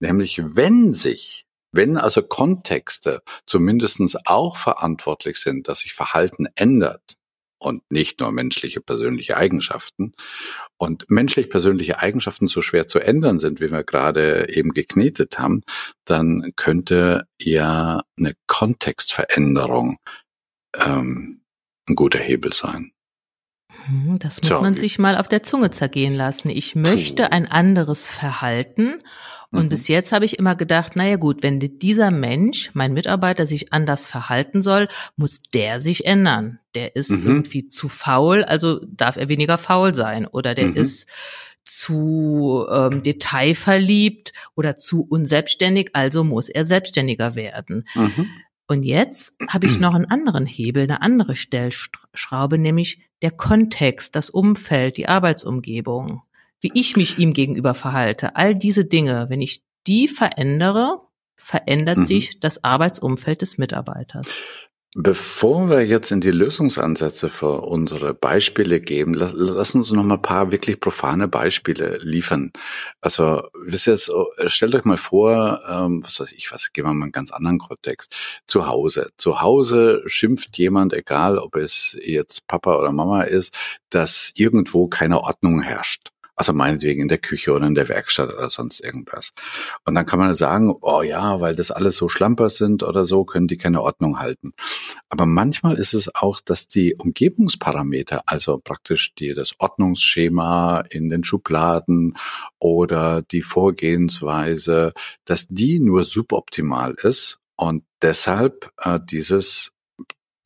Nämlich 0.00 0.40
wenn 0.44 0.92
sich 0.92 1.47
wenn 1.72 1.96
also 1.96 2.22
Kontexte 2.22 3.22
zumindestens 3.46 4.16
auch 4.26 4.56
verantwortlich 4.56 5.38
sind, 5.38 5.68
dass 5.68 5.80
sich 5.80 5.94
Verhalten 5.94 6.46
ändert 6.54 7.16
und 7.58 7.82
nicht 7.90 8.20
nur 8.20 8.30
menschliche 8.32 8.80
persönliche 8.80 9.36
Eigenschaften 9.36 10.12
und 10.76 11.10
menschlich 11.10 11.50
persönliche 11.50 12.00
Eigenschaften 12.00 12.46
so 12.46 12.62
schwer 12.62 12.86
zu 12.86 13.00
ändern 13.00 13.38
sind, 13.38 13.60
wie 13.60 13.70
wir 13.70 13.84
gerade 13.84 14.48
eben 14.48 14.70
geknetet 14.72 15.38
haben, 15.38 15.62
dann 16.04 16.52
könnte 16.56 17.26
ja 17.40 18.02
eine 18.16 18.34
Kontextveränderung 18.46 19.98
ähm, 20.76 21.42
ein 21.88 21.94
guter 21.94 22.18
Hebel 22.18 22.52
sein. 22.52 22.92
Hm, 23.86 24.18
das 24.18 24.40
muss 24.40 24.48
so, 24.48 24.60
man 24.60 24.78
sich 24.78 24.98
mal 24.98 25.16
auf 25.16 25.28
der 25.28 25.42
Zunge 25.42 25.70
zergehen 25.70 26.14
lassen. 26.14 26.50
Ich 26.50 26.74
möchte 26.74 27.32
ein 27.32 27.50
anderes 27.50 28.06
Verhalten 28.06 29.02
und 29.50 29.66
mhm. 29.66 29.68
bis 29.70 29.88
jetzt 29.88 30.12
habe 30.12 30.24
ich 30.24 30.38
immer 30.38 30.56
gedacht, 30.56 30.94
naja 30.94 31.16
gut, 31.16 31.42
wenn 31.42 31.58
dieser 31.58 32.10
Mensch, 32.10 32.70
mein 32.74 32.92
Mitarbeiter, 32.92 33.46
sich 33.46 33.72
anders 33.72 34.06
verhalten 34.06 34.60
soll, 34.60 34.88
muss 35.16 35.40
der 35.54 35.80
sich 35.80 36.04
ändern. 36.04 36.58
Der 36.74 36.96
ist 36.96 37.10
mhm. 37.10 37.26
irgendwie 37.26 37.68
zu 37.68 37.88
faul, 37.88 38.44
also 38.44 38.80
darf 38.86 39.16
er 39.16 39.28
weniger 39.28 39.56
faul 39.56 39.94
sein. 39.94 40.26
Oder 40.26 40.54
der 40.54 40.66
mhm. 40.66 40.76
ist 40.76 41.08
zu 41.64 42.66
ähm, 42.70 43.02
detailverliebt 43.02 44.32
oder 44.54 44.76
zu 44.76 45.02
unselbstständig, 45.02 45.90
also 45.94 46.24
muss 46.24 46.48
er 46.50 46.64
selbstständiger 46.64 47.34
werden. 47.34 47.86
Mhm. 47.94 48.28
Und 48.66 48.82
jetzt 48.82 49.34
habe 49.48 49.66
ich 49.66 49.80
noch 49.80 49.94
einen 49.94 50.10
anderen 50.10 50.44
Hebel, 50.44 50.82
eine 50.82 51.00
andere 51.00 51.36
Stellschraube, 51.36 52.58
nämlich 52.58 53.00
der 53.22 53.30
Kontext, 53.30 54.14
das 54.14 54.28
Umfeld, 54.28 54.98
die 54.98 55.08
Arbeitsumgebung 55.08 56.22
wie 56.60 56.70
ich 56.74 56.96
mich 56.96 57.18
ihm 57.18 57.32
gegenüber 57.32 57.74
verhalte, 57.74 58.36
all 58.36 58.54
diese 58.54 58.84
Dinge, 58.84 59.26
wenn 59.28 59.40
ich 59.40 59.62
die 59.86 60.08
verändere, 60.08 61.00
verändert 61.36 61.98
mhm. 61.98 62.06
sich 62.06 62.40
das 62.40 62.64
Arbeitsumfeld 62.64 63.42
des 63.42 63.58
Mitarbeiters. 63.58 64.42
Bevor 64.96 65.68
wir 65.68 65.84
jetzt 65.84 66.10
in 66.12 66.22
die 66.22 66.30
Lösungsansätze 66.30 67.28
für 67.28 67.60
unsere 67.60 68.14
Beispiele 68.14 68.80
geben, 68.80 69.12
lass, 69.12 69.32
lass 69.34 69.74
uns 69.74 69.92
noch 69.92 70.02
mal 70.02 70.14
ein 70.14 70.22
paar 70.22 70.50
wirklich 70.50 70.80
profane 70.80 71.28
Beispiele 71.28 71.98
liefern. 72.00 72.52
Also, 73.02 73.42
wisst 73.54 73.86
ihr 73.86 73.92
jetzt, 73.92 74.10
stellt 74.46 74.74
euch 74.74 74.86
mal 74.86 74.96
vor, 74.96 75.60
ähm, 75.68 76.02
was 76.02 76.18
weiß 76.20 76.32
ich, 76.32 76.50
was, 76.52 76.72
gehen 76.72 76.86
wir 76.86 76.94
mal 76.94 77.04
einen 77.04 77.12
ganz 77.12 77.30
anderen 77.32 77.58
Kontext. 77.58 78.16
Zu 78.46 78.66
Hause. 78.66 79.10
Zu 79.18 79.42
Hause 79.42 80.02
schimpft 80.06 80.56
jemand, 80.56 80.94
egal 80.94 81.36
ob 81.38 81.56
es 81.56 81.96
jetzt 82.02 82.46
Papa 82.46 82.78
oder 82.78 82.90
Mama 82.90 83.24
ist, 83.24 83.54
dass 83.90 84.32
irgendwo 84.36 84.88
keine 84.88 85.20
Ordnung 85.20 85.60
herrscht. 85.60 86.10
Also 86.38 86.52
meinetwegen 86.52 87.02
in 87.02 87.08
der 87.08 87.18
Küche 87.18 87.52
oder 87.52 87.66
in 87.66 87.74
der 87.74 87.88
Werkstatt 87.88 88.32
oder 88.32 88.48
sonst 88.48 88.78
irgendwas. 88.78 89.32
Und 89.84 89.96
dann 89.96 90.06
kann 90.06 90.20
man 90.20 90.34
sagen, 90.36 90.72
oh 90.80 91.02
ja, 91.02 91.40
weil 91.40 91.56
das 91.56 91.72
alles 91.72 91.96
so 91.96 92.08
Schlamper 92.08 92.48
sind 92.48 92.84
oder 92.84 93.04
so, 93.04 93.24
können 93.24 93.48
die 93.48 93.56
keine 93.56 93.82
Ordnung 93.82 94.20
halten. 94.20 94.52
Aber 95.08 95.26
manchmal 95.26 95.76
ist 95.76 95.94
es 95.94 96.14
auch, 96.14 96.40
dass 96.40 96.68
die 96.68 96.94
Umgebungsparameter, 96.94 98.22
also 98.26 98.58
praktisch 98.58 99.14
die, 99.14 99.34
das 99.34 99.52
Ordnungsschema 99.58 100.84
in 100.90 101.08
den 101.10 101.24
Schubladen 101.24 102.16
oder 102.60 103.22
die 103.22 103.42
Vorgehensweise, 103.42 104.92
dass 105.24 105.48
die 105.48 105.80
nur 105.80 106.04
suboptimal 106.04 106.94
ist 107.02 107.40
und 107.56 107.82
deshalb 108.00 108.70
äh, 108.84 109.00
dieses 109.02 109.72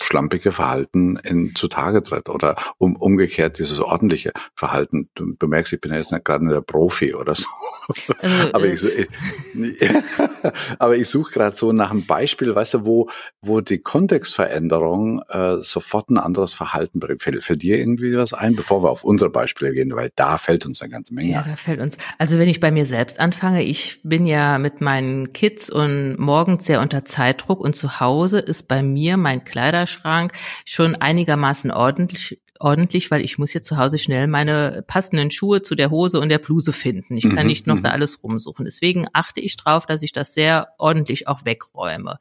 schlampige 0.03 0.53
Verhalten 0.53 1.17
in 1.17 1.55
zutage 1.55 2.03
tritt 2.03 2.29
oder 2.29 2.57
um, 2.79 2.97
umgekehrt 2.97 3.59
dieses 3.59 3.81
ordentliche 3.81 4.33
Verhalten. 4.55 5.09
Du 5.15 5.35
bemerkst, 5.37 5.73
ich 5.73 5.81
bin 5.81 5.93
ja 5.93 5.99
jetzt 5.99 6.13
nicht 6.13 6.25
gerade 6.25 6.49
der 6.49 6.61
Profi 6.61 7.15
oder 7.15 7.35
so. 7.35 7.47
Also, 7.89 8.15
aber, 8.53 8.67
ich, 8.67 8.85
ich, 8.85 9.09
aber 10.79 10.97
ich 10.97 11.09
suche 11.09 11.33
gerade 11.33 11.57
so 11.57 11.73
nach 11.73 11.91
einem 11.91 12.07
Beispiel, 12.07 12.55
weißt 12.55 12.75
du, 12.75 12.85
wo, 12.87 13.11
wo 13.41 13.61
die 13.61 13.79
Kontextveränderung 13.79 15.23
äh, 15.29 15.57
sofort 15.63 16.11
ein 16.11 16.19
anderes 16.19 16.55
Verhalten 16.55 17.01
bringt. 17.01 17.23
Fällt, 17.23 17.45
fällt 17.45 17.63
dir 17.63 17.79
irgendwie 17.79 18.17
was 18.17 18.33
ein, 18.33 18.55
bevor 18.55 18.83
wir 18.83 18.91
auf 18.91 19.05
unsere 19.05 19.31
Beispiele 19.31 19.73
gehen, 19.73 19.95
weil 19.95 20.11
da 20.17 20.39
fällt 20.39 20.67
uns 20.67 20.81
eine 20.81 20.91
ganze 20.91 21.15
Menge. 21.15 21.33
Ja, 21.33 21.43
da 21.43 21.57
fällt 21.57 21.81
uns. 21.81 21.97
Also 22.19 22.39
wenn 22.39 22.49
ich 22.49 22.61
bei 22.61 22.71
mir 22.71 22.87
selbst 22.87 23.19
anfange, 23.19 23.63
ich 23.63 24.01
bin 24.03 24.27
ja 24.27 24.59
mit 24.59 24.81
meinen 24.81 25.33
Kids 25.33 25.71
und 25.71 26.17
morgens 26.19 26.67
sehr 26.67 26.81
unter 26.81 27.05
Zeitdruck 27.05 27.61
und 27.61 27.75
zu 27.75 28.01
Hause 28.01 28.39
ist 28.39 28.69
bei 28.69 28.83
mir 28.83 29.17
mein 29.17 29.45
Kleiderschrank 29.45 29.92
schon 30.65 30.95
einigermaßen 30.95 31.71
ordentlich 31.71 32.39
ordentlich, 32.63 33.11
weil 33.11 33.23
ich 33.23 33.39
muss 33.39 33.53
jetzt 33.53 33.67
zu 33.67 33.77
Hause 33.77 33.99
schnell 33.99 34.27
meine 34.29 34.85
passenden 34.87 35.31
Schuhe 35.31 35.63
zu 35.63 35.75
der 35.75 35.91
Hose 35.91 36.21
und 36.21 36.29
der 36.29 36.39
Bluse 36.39 36.73
finden. 36.73 37.17
Ich 37.17 37.25
kann 37.25 37.45
mhm, 37.45 37.47
nicht 37.47 37.67
noch 37.67 37.81
da 37.81 37.89
mhm. 37.89 37.95
alles 37.95 38.23
rumsuchen. 38.23 38.65
Deswegen 38.65 39.07
achte 39.13 39.41
ich 39.41 39.57
drauf, 39.57 39.87
dass 39.87 40.03
ich 40.03 40.13
das 40.13 40.33
sehr 40.33 40.69
ordentlich 40.79 41.29
auch 41.29 41.45
wegräume. 41.45 42.19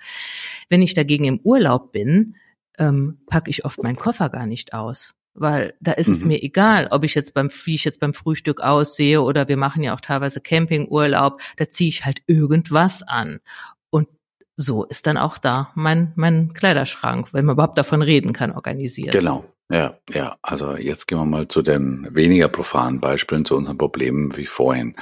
Wenn 0.68 0.82
ich 0.82 0.94
dagegen 0.94 1.26
im 1.26 1.40
Urlaub 1.44 1.92
bin, 1.92 2.36
ähm, 2.78 3.20
packe 3.28 3.50
ich 3.50 3.66
oft 3.66 3.82
meinen 3.84 3.98
Koffer 3.98 4.30
gar 4.30 4.48
nicht 4.48 4.74
aus. 4.74 5.14
Weil 5.34 5.76
da 5.80 5.94
ist 5.94 6.08
mhm. 6.08 6.14
es 6.14 6.26
mir 6.26 6.44
egal, 6.44 6.88
ob 6.92 7.06
ich 7.06 7.16
jetzt 7.16 7.34
beim, 7.34 7.50
wie 7.64 7.76
ich 7.76 7.86
jetzt 7.86 8.02
beim 8.02 8.14
Frühstück 8.14 8.60
aussehe 8.60 9.22
oder 9.22 9.48
wir 9.48 9.58
machen 9.58 9.84
ja 9.84 9.94
auch 9.94 10.02
teilweise 10.02 10.42
Campingurlaub, 10.42 11.42
da 11.56 11.70
ziehe 11.70 11.88
ich 11.88 12.04
halt 12.04 12.22
irgendwas 12.28 13.04
an. 13.04 13.40
So 14.62 14.84
ist 14.86 15.08
dann 15.08 15.18
auch 15.18 15.38
da 15.38 15.72
mein, 15.76 16.14
mein 16.16 16.54
Kleiderschrank, 16.54 17.34
wenn 17.34 17.46
man 17.46 17.54
überhaupt 17.56 17.78
davon 17.78 18.02
reden 18.02 18.32
kann, 18.32 18.52
organisiert. 18.52 19.12
Genau. 19.12 19.44
Ja, 19.72 19.98
ja, 20.10 20.36
also 20.42 20.76
jetzt 20.76 21.08
gehen 21.08 21.18
wir 21.18 21.26
mal 21.26 21.48
zu 21.48 21.62
den 21.62 22.08
weniger 22.12 22.50
profanen 22.50 23.00
Beispielen, 23.00 23.46
zu 23.46 23.56
unseren 23.56 23.78
Problemen 23.78 24.36
wie 24.36 24.46
vorhin. 24.46 24.96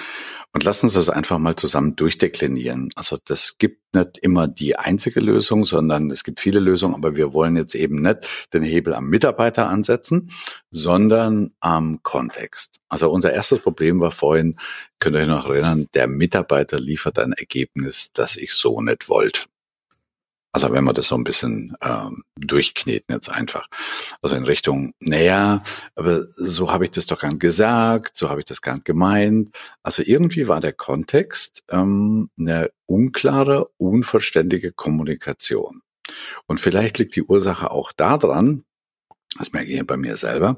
Und 0.52 0.64
lass 0.64 0.84
uns 0.84 0.94
das 0.94 1.10
einfach 1.10 1.38
mal 1.38 1.56
zusammen 1.56 1.96
durchdeklinieren. 1.96 2.90
Also 2.96 3.18
das 3.24 3.60
gibt 3.60 3.94
nicht 3.94 4.18
immer 4.18 4.48
die 4.48 4.78
einzige 4.78 5.20
Lösung, 5.20 5.64
sondern 5.64 6.10
es 6.10 6.24
gibt 6.24 6.40
viele 6.40 6.60
Lösungen, 6.60 6.96
aber 6.96 7.16
wir 7.16 7.34
wollen 7.34 7.56
jetzt 7.56 7.76
eben 7.76 8.02
nicht 8.02 8.28
den 8.52 8.64
Hebel 8.64 8.96
am 8.96 9.10
Mitarbeiter 9.10 9.70
ansetzen, 9.70 10.32
sondern 10.72 11.52
am 11.60 12.02
Kontext. 12.02 12.80
Also 12.88 13.12
unser 13.12 13.32
erstes 13.32 13.60
Problem 13.60 14.00
war 14.00 14.12
vorhin, 14.12 14.58
könnt 15.00 15.16
ihr 15.16 15.22
euch 15.22 15.28
noch 15.28 15.48
erinnern, 15.48 15.88
der 15.94 16.08
Mitarbeiter 16.08 16.80
liefert 16.80 17.20
ein 17.20 17.34
Ergebnis, 17.34 18.12
das 18.14 18.36
ich 18.36 18.54
so 18.54 18.82
nicht 18.82 19.08
wollte. 19.08 19.42
Also 20.52 20.72
wenn 20.72 20.84
wir 20.84 20.94
das 20.94 21.08
so 21.08 21.16
ein 21.16 21.24
bisschen 21.24 21.76
ähm, 21.82 22.24
durchkneten 22.36 23.14
jetzt 23.14 23.30
einfach. 23.30 23.68
Also 24.22 24.36
in 24.36 24.46
Richtung, 24.46 24.94
naja, 25.00 25.64
aber 25.96 26.24
so 26.24 26.72
habe 26.72 26.86
ich 26.86 26.92
das 26.92 27.06
doch 27.06 27.20
gar 27.20 27.30
nicht 27.30 27.42
gesagt, 27.42 28.18
so 28.18 28.30
habe 28.30 28.42
ich 28.42 28.46
das 28.46 28.62
gar 28.62 28.74
nicht 28.74 28.86
gemeint. 28.86 29.56
Also 29.84 30.02
irgendwie 30.04 30.48
war 30.48 30.60
der 30.60 30.74
Kontext 30.74 31.64
ähm, 31.70 32.30
eine 32.40 32.72
unklare, 32.88 33.70
unverständige 33.78 34.72
Kommunikation. 34.72 35.82
Und 36.48 36.60
vielleicht 36.60 36.98
liegt 36.98 37.16
die 37.16 37.24
Ursache 37.24 37.70
auch 37.70 37.92
daran, 37.92 38.64
das 39.38 39.54
merke 39.54 39.70
ich 39.70 39.78
ja 39.78 39.84
bei 39.84 39.98
mir 39.98 40.18
selber, 40.18 40.58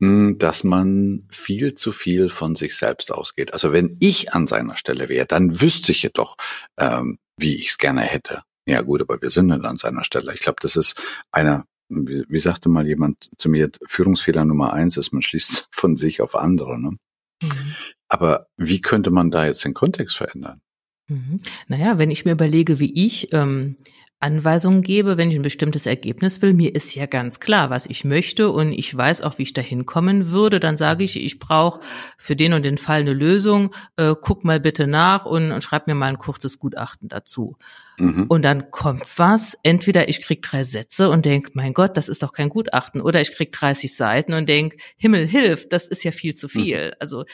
hm, 0.00 0.36
dass 0.38 0.64
man 0.64 1.26
viel 1.30 1.74
zu 1.74 1.92
viel 1.92 2.28
von 2.28 2.54
sich 2.54 2.76
selbst 2.76 3.10
ausgeht. 3.10 3.54
Also 3.54 3.72
wenn 3.72 3.96
ich 4.00 4.34
an 4.34 4.46
seiner 4.46 4.76
Stelle 4.76 5.08
wäre, 5.08 5.26
dann 5.26 5.62
wüsste 5.62 5.92
ich 5.92 6.02
jedoch, 6.02 6.36
ähm, 6.78 7.18
wie 7.38 7.54
ich 7.54 7.68
es 7.68 7.78
gerne 7.78 8.02
hätte. 8.02 8.42
Ja 8.66 8.82
gut, 8.82 9.00
aber 9.00 9.20
wir 9.20 9.30
sind 9.30 9.48
nicht 9.48 9.64
an 9.64 9.76
seiner 9.76 10.04
Stelle. 10.04 10.34
Ich 10.34 10.40
glaube, 10.40 10.58
das 10.60 10.76
ist 10.76 11.00
einer, 11.30 11.66
wie, 11.88 12.24
wie, 12.28 12.38
sagte 12.38 12.68
mal 12.68 12.86
jemand 12.86 13.30
zu 13.38 13.48
mir, 13.48 13.70
Führungsfehler 13.86 14.44
Nummer 14.44 14.72
eins 14.72 14.96
ist, 14.96 15.12
man 15.12 15.22
schließt 15.22 15.68
von 15.72 15.96
sich 15.96 16.20
auf 16.20 16.36
andere. 16.36 16.80
Ne? 16.80 16.96
Mhm. 17.42 17.74
Aber 18.08 18.46
wie 18.56 18.80
könnte 18.80 19.10
man 19.10 19.30
da 19.30 19.46
jetzt 19.46 19.64
den 19.64 19.74
Kontext 19.74 20.16
verändern? 20.16 20.60
Mhm. 21.08 21.38
Naja, 21.66 21.98
wenn 21.98 22.10
ich 22.10 22.24
mir 22.24 22.32
überlege, 22.32 22.78
wie 22.78 22.92
ich 23.04 23.32
ähm, 23.32 23.76
Anweisungen 24.22 24.82
gebe, 24.82 25.16
wenn 25.16 25.30
ich 25.30 25.36
ein 25.36 25.42
bestimmtes 25.42 25.86
Ergebnis 25.86 26.40
will, 26.42 26.54
mir 26.54 26.74
ist 26.74 26.94
ja 26.94 27.06
ganz 27.06 27.40
klar, 27.40 27.70
was 27.70 27.86
ich 27.86 28.04
möchte 28.04 28.50
und 28.50 28.72
ich 28.72 28.96
weiß 28.96 29.22
auch, 29.22 29.38
wie 29.38 29.42
ich 29.42 29.52
dahin 29.52 29.84
kommen 29.86 30.30
würde, 30.30 30.60
dann 30.60 30.76
sage 30.76 31.04
ich, 31.04 31.16
ich 31.16 31.38
brauche 31.38 31.80
für 32.18 32.36
den 32.36 32.52
und 32.52 32.64
den 32.64 32.78
Fall 32.78 33.00
eine 33.00 33.12
Lösung, 33.12 33.74
äh, 33.96 34.14
guck 34.20 34.44
mal 34.44 34.60
bitte 34.60 34.86
nach 34.86 35.26
und, 35.26 35.52
und 35.52 35.62
schreib 35.64 35.86
mir 35.86 35.94
mal 35.94 36.06
ein 36.06 36.18
kurzes 36.18 36.58
Gutachten 36.58 37.08
dazu. 37.08 37.56
Mhm. 37.98 38.26
Und 38.28 38.42
dann 38.42 38.70
kommt 38.70 39.18
was, 39.18 39.56
entweder 39.62 40.08
ich 40.08 40.22
krieg 40.22 40.42
drei 40.42 40.64
Sätze 40.64 41.10
und 41.10 41.26
denk, 41.26 41.50
mein 41.54 41.74
Gott, 41.74 41.96
das 41.96 42.08
ist 42.08 42.22
doch 42.22 42.32
kein 42.32 42.48
Gutachten, 42.48 43.00
oder 43.00 43.20
ich 43.20 43.32
krieg 43.32 43.52
30 43.52 43.94
Seiten 43.94 44.34
und 44.34 44.48
denk, 44.48 44.76
Himmel, 44.96 45.26
hilf, 45.26 45.68
das 45.68 45.88
ist 45.88 46.04
ja 46.04 46.12
viel 46.12 46.34
zu 46.34 46.46
mhm. 46.46 46.50
viel. 46.50 46.86
Mhm. 46.86 46.92
Also 47.00 47.24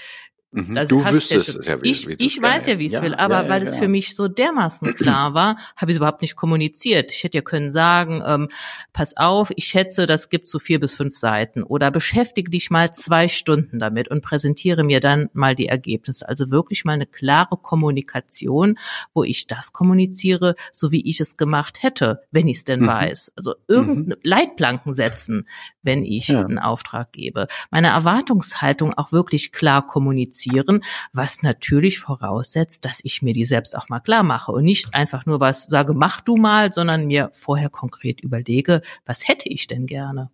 Mhm. 0.51 0.87
du 0.89 1.05
wüsstest 1.05 1.57
es 1.57 1.67
ja, 1.67 1.83
wie 1.83 1.91
Ich, 1.91 2.09
wie 2.09 2.15
ich 2.15 2.41
weiß 2.41 2.69
ja, 2.69 2.79
wie 2.79 2.87
ich 2.87 2.93
es 2.93 2.99
ja, 2.99 3.03
will, 3.03 3.15
aber 3.15 3.43
ja, 3.43 3.49
weil 3.51 3.63
es 3.65 3.77
für 3.77 3.87
mich 3.87 4.17
so 4.17 4.29
dermaßen 4.29 4.95
klar 4.97 5.35
war, 5.35 5.59
habe 5.77 5.91
ich 5.91 5.97
es 5.97 5.99
überhaupt 5.99 6.23
nicht 6.23 6.37
kommuniziert. 6.37 7.13
Ich 7.13 7.23
hätte 7.23 7.37
ja 7.37 7.43
können 7.43 7.71
sagen, 7.71 8.23
ähm, 8.25 8.49
pass 8.95 9.15
auf, 9.19 9.51
ich 9.57 9.67
schätze, 9.67 10.07
das 10.07 10.31
gibt 10.31 10.49
so 10.49 10.59
vier 10.59 10.81
bis 10.81 10.95
fünf 10.95 11.17
Seiten 11.17 11.63
oder 11.63 11.91
beschäftige 11.91 12.51
dich 12.51 12.71
mal 12.71 12.95
zwei 12.95 13.29
Stunden 13.29 13.79
damit 13.79 14.09
und 14.09 14.23
präsentiere 14.23 14.85
mir 14.85 15.01
dann 15.01 15.29
mal 15.35 15.55
die 15.55 15.67
Ergebnisse. 15.67 16.27
Also 16.27 16.51
wirklich 16.51 16.87
mal 16.87 16.95
eine 16.95 17.07
klare 17.07 17.59
Kommunikation, 17.59 18.79
wo 19.13 19.25
ich 19.25 19.49
das 19.49 19.75
kommuniziere, 19.75 20.55
so 20.73 20.93
wie 20.93 21.07
ich 21.07 21.21
es 21.21 21.37
gemacht 21.37 21.83
hätte, 21.83 22.23
wenn 22.31 22.49
ich 22.49 22.59
es 22.59 22.65
denn 22.65 22.81
mhm. 22.81 22.87
weiß. 22.87 23.33
Also 23.37 23.55
irgendeine 23.67 24.17
mhm. 24.17 24.21
Leitplanken 24.23 24.95
setzen, 24.95 25.47
wenn 25.83 26.07
ich 26.07 26.35
einen 26.35 26.59
Auftrag 26.59 27.13
gebe. 27.13 27.49
Meine 27.71 27.89
Erwartungshaltung 27.89 28.95
auch 28.95 29.13
wirklich 29.13 29.53
klar 29.53 29.83
kommunizieren 29.83 30.38
kommunizieren, 30.39 30.83
was 31.13 31.43
natürlich 31.43 31.99
voraussetzt, 31.99 32.85
dass 32.85 33.01
ich 33.03 33.23
mir 33.23 33.33
die 33.33 33.45
selbst 33.45 33.77
auch 33.77 33.89
mal 33.89 34.01
klar 34.01 34.23
mache 34.23 34.53
und 34.53 34.65
nicht 34.65 34.95
einfach 34.95 35.27
nur 35.27 35.41
was 35.41 35.67
sage, 35.67 35.95
mach 35.95 36.21
du 36.21 36.37
mal, 36.37 36.73
sondern 36.73 37.07
mir 37.07 37.31
vorher 37.33 37.71
konkret 37.71 38.21
überlege, 38.21 38.83
was 39.05 39.27
hätte 39.29 39.49
ich 39.49 39.67
denn 39.67 39.87
gerne. 39.87 40.31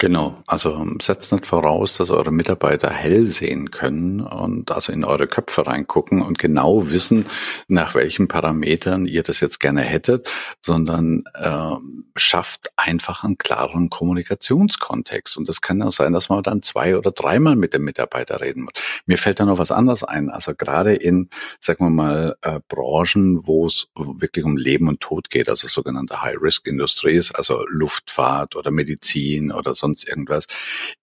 Genau, 0.00 0.40
also 0.46 0.86
setzt 1.02 1.32
nicht 1.32 1.44
voraus, 1.44 1.96
dass 1.96 2.10
eure 2.10 2.30
Mitarbeiter 2.30 2.88
hell 2.88 3.26
sehen 3.26 3.72
können 3.72 4.20
und 4.20 4.70
also 4.70 4.92
in 4.92 5.04
eure 5.04 5.26
Köpfe 5.26 5.66
reingucken 5.66 6.22
und 6.22 6.38
genau 6.38 6.90
wissen, 6.90 7.26
nach 7.66 7.96
welchen 7.96 8.28
Parametern 8.28 9.06
ihr 9.06 9.24
das 9.24 9.40
jetzt 9.40 9.58
gerne 9.58 9.80
hättet, 9.80 10.30
sondern 10.64 11.24
äh, 11.34 11.72
schafft 12.14 12.70
einfach 12.76 13.24
einen 13.24 13.38
klaren 13.38 13.90
Kommunikationskontext. 13.90 15.36
Und 15.36 15.48
das 15.48 15.62
kann 15.62 15.82
auch 15.82 15.90
sein, 15.90 16.12
dass 16.12 16.28
man 16.28 16.44
dann 16.44 16.62
zwei 16.62 16.96
oder 16.96 17.10
dreimal 17.10 17.56
mit 17.56 17.74
dem 17.74 17.82
Mitarbeiter 17.82 18.40
reden 18.40 18.62
muss. 18.62 18.74
Mir 19.04 19.18
fällt 19.18 19.40
da 19.40 19.46
noch 19.46 19.58
was 19.58 19.72
anderes 19.72 20.04
ein. 20.04 20.30
Also 20.30 20.54
gerade 20.54 20.94
in, 20.94 21.28
sagen 21.58 21.84
wir 21.84 21.90
mal, 21.90 22.36
äh, 22.42 22.60
Branchen, 22.68 23.48
wo 23.48 23.66
es 23.66 23.88
wirklich 23.96 24.44
um 24.44 24.56
Leben 24.56 24.86
und 24.86 25.00
Tod 25.00 25.28
geht, 25.28 25.48
also 25.48 25.66
sogenannte 25.66 26.22
High-Risk-Industries, 26.22 27.34
also 27.34 27.64
Luftfahrt 27.68 28.54
oder 28.54 28.70
Medizin 28.70 29.50
oder 29.50 29.74
so 29.74 29.87
sonst 29.88 30.08
irgendwas, 30.08 30.46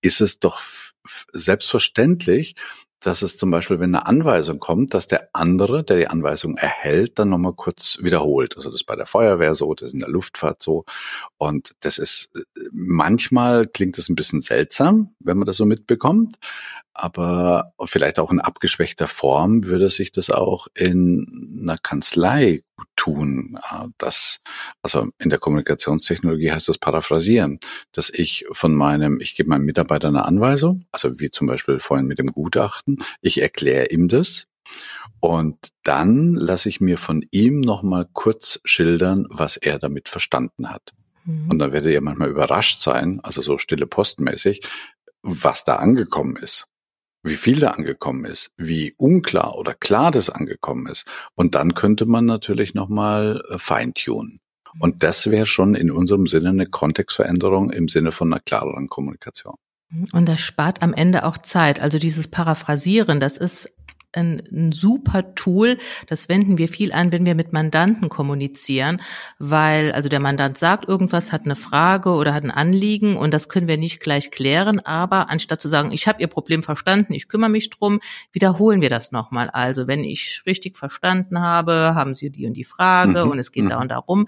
ist 0.01 0.22
es 0.22 0.39
doch 0.39 0.62
selbstverständlich, 1.34 2.56
dass 3.00 3.22
es 3.22 3.38
zum 3.38 3.51
Beispiel, 3.51 3.80
wenn 3.80 3.94
eine 3.94 4.08
Anweisung 4.08 4.60
kommt, 4.60 4.94
dass 4.96 5.06
der 5.06 5.30
andere, 5.34 5.84
der 5.84 5.98
die 5.98 6.08
Anweisung 6.08 6.58
erhält, 6.58 7.20
dann 7.20 7.30
nochmal 7.30 7.54
kurz 7.54 8.00
wiederholt. 8.01 8.58
Also 8.58 8.70
das 8.70 8.82
ist 8.82 8.88
bei 8.88 8.96
der 8.96 9.06
Feuerwehr 9.06 9.54
so, 9.54 9.74
das 9.75 9.88
ist 9.88 9.94
in 9.94 10.00
der 10.00 10.10
Luftfahrt 10.10 10.62
so. 10.62 10.86
Und 11.38 11.75
das 11.82 12.00
ist, 12.00 12.32
manchmal 12.72 13.68
klingt 13.68 14.00
das 14.00 14.10
ein 14.10 14.15
bisschen 14.15 14.42
seltsam, 14.42 15.13
wenn 15.20 15.38
man 15.38 15.46
das 15.46 15.58
so 15.58 15.65
mitbekommt. 15.65 16.38
Aber 16.98 17.74
vielleicht 17.86 18.20
auch 18.20 18.32
in 18.32 18.40
abgeschwächter 18.40 19.10
Form 19.10 19.66
würde 19.66 19.90
sich 19.90 20.14
das 20.14 20.30
auch 20.30 20.68
in 20.74 21.60
einer 21.62 21.78
Kanzlei 21.78 22.64
tun. 22.96 23.60
Das, 23.98 24.40
also 24.82 25.10
in 25.20 25.30
der 25.30 25.40
Kommunikationstechnologie 25.40 26.52
heißt 26.52 26.70
das 26.70 26.78
Paraphrasieren, 26.78 27.60
dass 27.92 28.10
ich 28.10 28.46
von 28.52 28.74
meinem, 28.74 29.20
ich 29.20 29.36
gebe 29.36 29.50
meinem 29.50 29.66
Mitarbeiter 29.66 30.08
eine 30.08 30.24
Anweisung, 30.24 30.86
also 30.94 31.20
wie 31.20 31.30
zum 31.30 31.48
Beispiel 31.48 31.80
vorhin 31.80 32.08
mit 32.08 32.18
dem 32.18 32.28
Gutachten, 32.28 33.04
ich 33.22 33.42
erkläre 33.42 33.88
ihm 33.88 34.08
das 34.08 34.48
und 35.20 35.58
dann 35.84 36.36
lasse 36.36 36.70
ich 36.70 36.80
mir 36.80 36.98
von 36.98 37.25
ihm 37.32 37.60
nochmal 37.60 38.08
kurz 38.14 38.62
schildern, 38.64 39.28
was 39.30 39.58
er 39.58 39.80
damit 39.80 40.08
verstanden 40.08 40.72
hat. 40.72 40.94
Mhm. 41.25 41.52
Und 41.52 41.60
dann 41.60 41.74
werdet 41.74 41.92
ihr 41.92 42.02
manchmal 42.02 42.30
überrascht 42.30 42.82
sein, 42.82 43.20
also 43.22 43.42
so 43.42 43.58
stille 43.58 43.86
postmäßig, 43.86 44.62
was 45.22 45.66
da 45.66 45.75
angekommen 45.75 46.38
ist 46.38 46.70
wie 47.25 47.36
viel 47.36 47.60
da 47.60 47.72
angekommen 47.72 48.25
ist, 48.25 48.51
wie 48.58 48.94
unklar 48.98 49.58
oder 49.58 49.74
klar 49.74 50.12
das 50.12 50.29
angekommen 50.29 50.88
ist. 50.88 51.05
Und 51.34 51.55
dann 51.55 51.74
könnte 51.74 52.05
man 52.05 52.25
natürlich 52.25 52.74
nochmal 52.74 53.44
äh, 53.50 53.58
feintunen. 53.58 54.39
Und 54.79 55.03
das 55.03 55.32
wäre 55.32 55.46
schon 55.46 55.74
in 55.74 55.89
unserem 55.89 56.27
Sinne 56.27 56.50
eine 56.50 56.65
Kontextveränderung 56.65 57.72
im 57.72 57.88
Sinne 57.88 58.12
von 58.12 58.32
einer 58.32 58.41
klareren 58.41 58.89
Kommunikation. 58.89 59.55
Und 60.12 60.27
das 60.27 60.41
spart 60.41 60.82
am 60.82 60.94
Ende 60.94 61.24
auch 61.25 61.38
Zeit. 61.38 61.79
Also 61.79 62.00
dieses 62.00 62.27
Paraphrasieren, 62.27 63.20
das 63.20 63.38
ist 63.38 63.72
ein, 64.16 64.42
ein 64.52 64.72
super 64.72 65.36
Tool. 65.36 65.78
Das 66.08 66.30
wenden 66.30 66.58
wir 66.58 66.68
viel 66.68 66.92
an, 66.92 67.12
wenn 67.12 67.26
wir 67.26 67.36
mit 67.36 67.54
Mandanten 67.54 68.10
kommunizieren, 68.10 69.02
weil 69.40 69.92
also 69.92 70.10
der 70.10 70.20
Mandant 70.20 70.58
sagt 70.58 70.88
irgendwas, 70.88 71.32
hat 71.32 71.46
eine 71.46 71.56
Frage 71.56 72.12
oder 72.12 72.34
hat 72.34 72.44
ein 72.44 72.52
Anliegen 72.52 73.18
und 73.18 73.34
das 73.34 73.50
können 73.50 73.68
wir 73.68 73.78
nicht 73.78 74.00
gleich 74.00 74.32
klären, 74.32 74.80
aber 74.80 75.30
anstatt 75.30 75.62
zu 75.62 75.70
sagen, 75.70 75.92
ich 75.92 76.08
habe 76.08 76.22
Ihr 76.22 76.28
Problem 76.28 76.64
verstanden, 76.64 77.14
ich 77.14 77.28
kümmere 77.28 77.50
mich 77.50 77.70
drum, 77.70 78.00
wiederholen 78.32 78.82
wir 78.82 78.90
das 78.90 79.12
nochmal. 79.12 79.50
Also 79.50 79.88
wenn 79.88 80.04
ich 80.04 80.42
richtig 80.46 80.78
verstanden 80.78 81.42
habe, 81.42 81.94
haben 81.96 82.16
Sie 82.16 82.30
die 82.30 82.46
und 82.46 82.54
die 82.54 82.64
Frage 82.64 83.26
mhm. 83.26 83.32
und 83.32 83.40
es 83.40 83.52
geht 83.52 83.66
mhm. 83.66 83.70
da 83.70 83.82
und 83.82 83.90
darum 83.90 84.28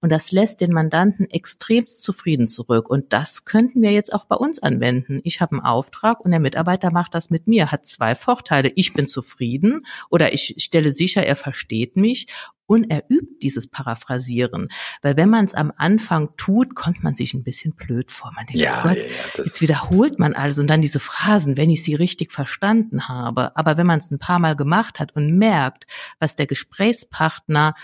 und 0.00 0.10
das 0.10 0.32
lässt 0.32 0.60
den 0.60 0.72
Mandanten 0.72 1.30
extrem 1.30 1.86
zufrieden 1.86 2.46
zurück 2.46 2.90
und 2.90 3.12
das 3.12 3.44
könnten 3.44 3.82
wir 3.82 3.92
jetzt 3.92 4.12
auch 4.12 4.24
bei 4.24 4.36
uns 4.36 4.62
anwenden. 4.62 5.20
Ich 5.24 5.40
habe 5.40 5.52
einen 5.52 5.64
Auftrag 5.64 6.20
und 6.20 6.30
der 6.30 6.40
Mitarbeiter 6.40 6.92
macht 6.92 7.14
das 7.14 7.30
mit 7.30 7.46
mir, 7.46 7.70
hat 7.70 7.86
zwei 7.86 8.14
Vorteile. 8.14 8.72
Ich 8.74 8.92
bin 8.92 9.06
zufrieden 9.06 9.27
zufrieden 9.28 9.86
oder 10.10 10.32
ich 10.32 10.54
stelle 10.58 10.92
sicher, 10.92 11.24
er 11.24 11.36
versteht 11.36 11.96
mich 11.96 12.26
und 12.68 12.84
er 12.90 13.04
übt 13.08 13.38
dieses 13.42 13.66
Paraphrasieren. 13.66 14.68
Weil 15.00 15.16
wenn 15.16 15.30
man 15.30 15.46
es 15.46 15.54
am 15.54 15.72
Anfang 15.76 16.36
tut, 16.36 16.74
kommt 16.74 17.02
man 17.02 17.14
sich 17.14 17.32
ein 17.32 17.42
bisschen 17.42 17.74
blöd 17.74 18.10
vor. 18.12 18.30
Man 18.36 18.46
denkt, 18.46 18.60
ja, 18.60 18.80
oh 18.80 18.88
Gott, 18.88 18.98
ja, 18.98 19.04
ja, 19.04 19.44
jetzt 19.44 19.60
wiederholt 19.62 20.18
man 20.18 20.34
alles 20.34 20.58
und 20.58 20.68
dann 20.68 20.82
diese 20.82 21.00
Phrasen, 21.00 21.56
wenn 21.56 21.70
ich 21.70 21.82
sie 21.82 21.94
richtig 21.94 22.30
verstanden 22.30 23.08
habe. 23.08 23.56
Aber 23.56 23.78
wenn 23.78 23.86
man 23.86 23.98
es 23.98 24.10
ein 24.10 24.18
paar 24.18 24.38
Mal 24.38 24.54
gemacht 24.54 25.00
hat 25.00 25.16
und 25.16 25.36
merkt, 25.38 25.86
was 26.18 26.36
der 26.36 26.46
Gesprächspartner 26.46 27.74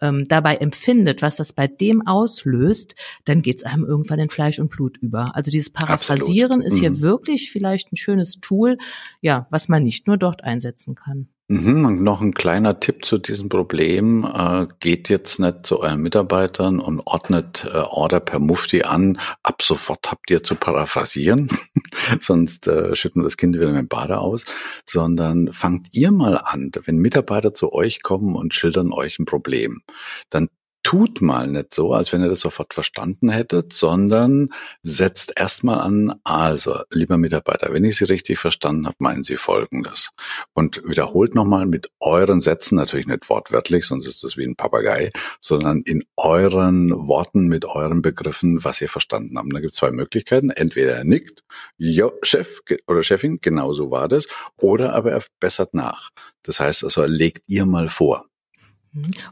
ähm, 0.00 0.24
dabei 0.26 0.56
empfindet, 0.56 1.22
was 1.22 1.36
das 1.36 1.52
bei 1.52 1.68
dem 1.68 2.04
auslöst, 2.04 2.96
dann 3.24 3.42
geht's 3.42 3.62
einem 3.62 3.84
irgendwann 3.84 4.18
in 4.18 4.28
Fleisch 4.28 4.58
und 4.58 4.70
Blut 4.70 4.98
über. 4.98 5.36
Also 5.36 5.52
dieses 5.52 5.70
Paraphrasieren 5.70 6.62
Absolut. 6.62 6.66
ist 6.66 6.80
hier 6.80 6.90
mhm. 6.90 7.00
wirklich 7.00 7.52
vielleicht 7.52 7.92
ein 7.92 7.96
schönes 7.96 8.40
Tool, 8.40 8.76
ja, 9.20 9.46
was 9.50 9.68
man 9.68 9.84
nicht 9.84 10.08
nur 10.08 10.16
dort 10.16 10.42
einsetzen 10.42 10.96
kann. 10.96 11.28
Mhm, 11.48 11.84
und 11.84 12.02
noch 12.02 12.20
ein 12.20 12.32
kleiner 12.32 12.80
Tipp 12.80 13.04
zu 13.04 13.18
diesem 13.18 13.48
Problem. 13.48 14.24
Äh, 14.24 14.68
geht 14.80 15.08
jetzt 15.08 15.38
nicht 15.38 15.66
zu 15.66 15.80
euren 15.80 16.00
Mitarbeitern 16.00 16.80
und 16.80 17.00
ordnet 17.00 17.66
äh, 17.72 17.78
Order 17.78 18.20
per 18.20 18.38
Mufti 18.38 18.84
an. 18.84 19.18
Ab 19.42 19.60
sofort 19.60 20.10
habt 20.10 20.30
ihr 20.30 20.42
zu 20.42 20.54
paraphrasieren, 20.54 21.48
sonst 22.20 22.68
äh, 22.68 22.94
schütten 22.94 23.22
wir 23.22 23.24
das 23.24 23.36
Kind 23.36 23.56
wieder 23.56 23.66
mit 23.66 23.76
dem 23.76 23.88
Bade 23.88 24.18
aus. 24.18 24.46
Sondern 24.86 25.52
fangt 25.52 25.88
ihr 25.92 26.12
mal 26.12 26.38
an, 26.38 26.70
wenn 26.84 26.96
Mitarbeiter 26.96 27.52
zu 27.52 27.72
euch 27.72 28.02
kommen 28.02 28.36
und 28.36 28.54
schildern 28.54 28.92
euch 28.92 29.18
ein 29.18 29.26
Problem, 29.26 29.82
dann 30.30 30.48
tut 30.82 31.20
mal 31.20 31.46
nicht 31.46 31.74
so, 31.74 31.92
als 31.92 32.12
wenn 32.12 32.22
ihr 32.22 32.28
das 32.28 32.40
sofort 32.40 32.74
verstanden 32.74 33.30
hättet, 33.30 33.72
sondern 33.72 34.48
setzt 34.82 35.32
erstmal 35.36 35.80
an, 35.80 36.14
also, 36.24 36.80
lieber 36.90 37.18
Mitarbeiter, 37.18 37.72
wenn 37.72 37.84
ich 37.84 37.96
Sie 37.96 38.04
richtig 38.04 38.38
verstanden 38.38 38.86
habe, 38.86 38.96
meinen 38.98 39.24
Sie 39.24 39.36
Folgendes. 39.36 40.10
Und 40.54 40.82
wiederholt 40.84 41.34
nochmal 41.34 41.66
mit 41.66 41.90
euren 42.00 42.40
Sätzen, 42.40 42.76
natürlich 42.76 43.06
nicht 43.06 43.28
wortwörtlich, 43.28 43.84
sonst 43.86 44.06
ist 44.06 44.24
das 44.24 44.36
wie 44.36 44.44
ein 44.44 44.56
Papagei, 44.56 45.10
sondern 45.40 45.82
in 45.82 46.04
euren 46.16 46.90
Worten, 46.90 47.48
mit 47.48 47.64
euren 47.64 48.02
Begriffen, 48.02 48.64
was 48.64 48.80
ihr 48.80 48.88
verstanden 48.88 49.38
habt. 49.38 49.48
Da 49.52 49.60
gibt 49.60 49.74
es 49.74 49.78
zwei 49.78 49.90
Möglichkeiten. 49.90 50.50
Entweder 50.50 50.96
er 50.96 51.04
nickt, 51.04 51.44
ja, 51.78 52.10
Chef 52.22 52.60
oder 52.86 53.02
Chefin, 53.02 53.38
genau 53.40 53.72
so 53.72 53.90
war 53.90 54.08
das, 54.08 54.26
oder 54.56 54.94
aber 54.94 55.12
er 55.12 55.22
bessert 55.40 55.74
nach. 55.74 56.10
Das 56.42 56.60
heißt 56.60 56.84
also, 56.84 57.04
legt 57.04 57.42
ihr 57.48 57.66
mal 57.66 57.88
vor. 57.88 58.26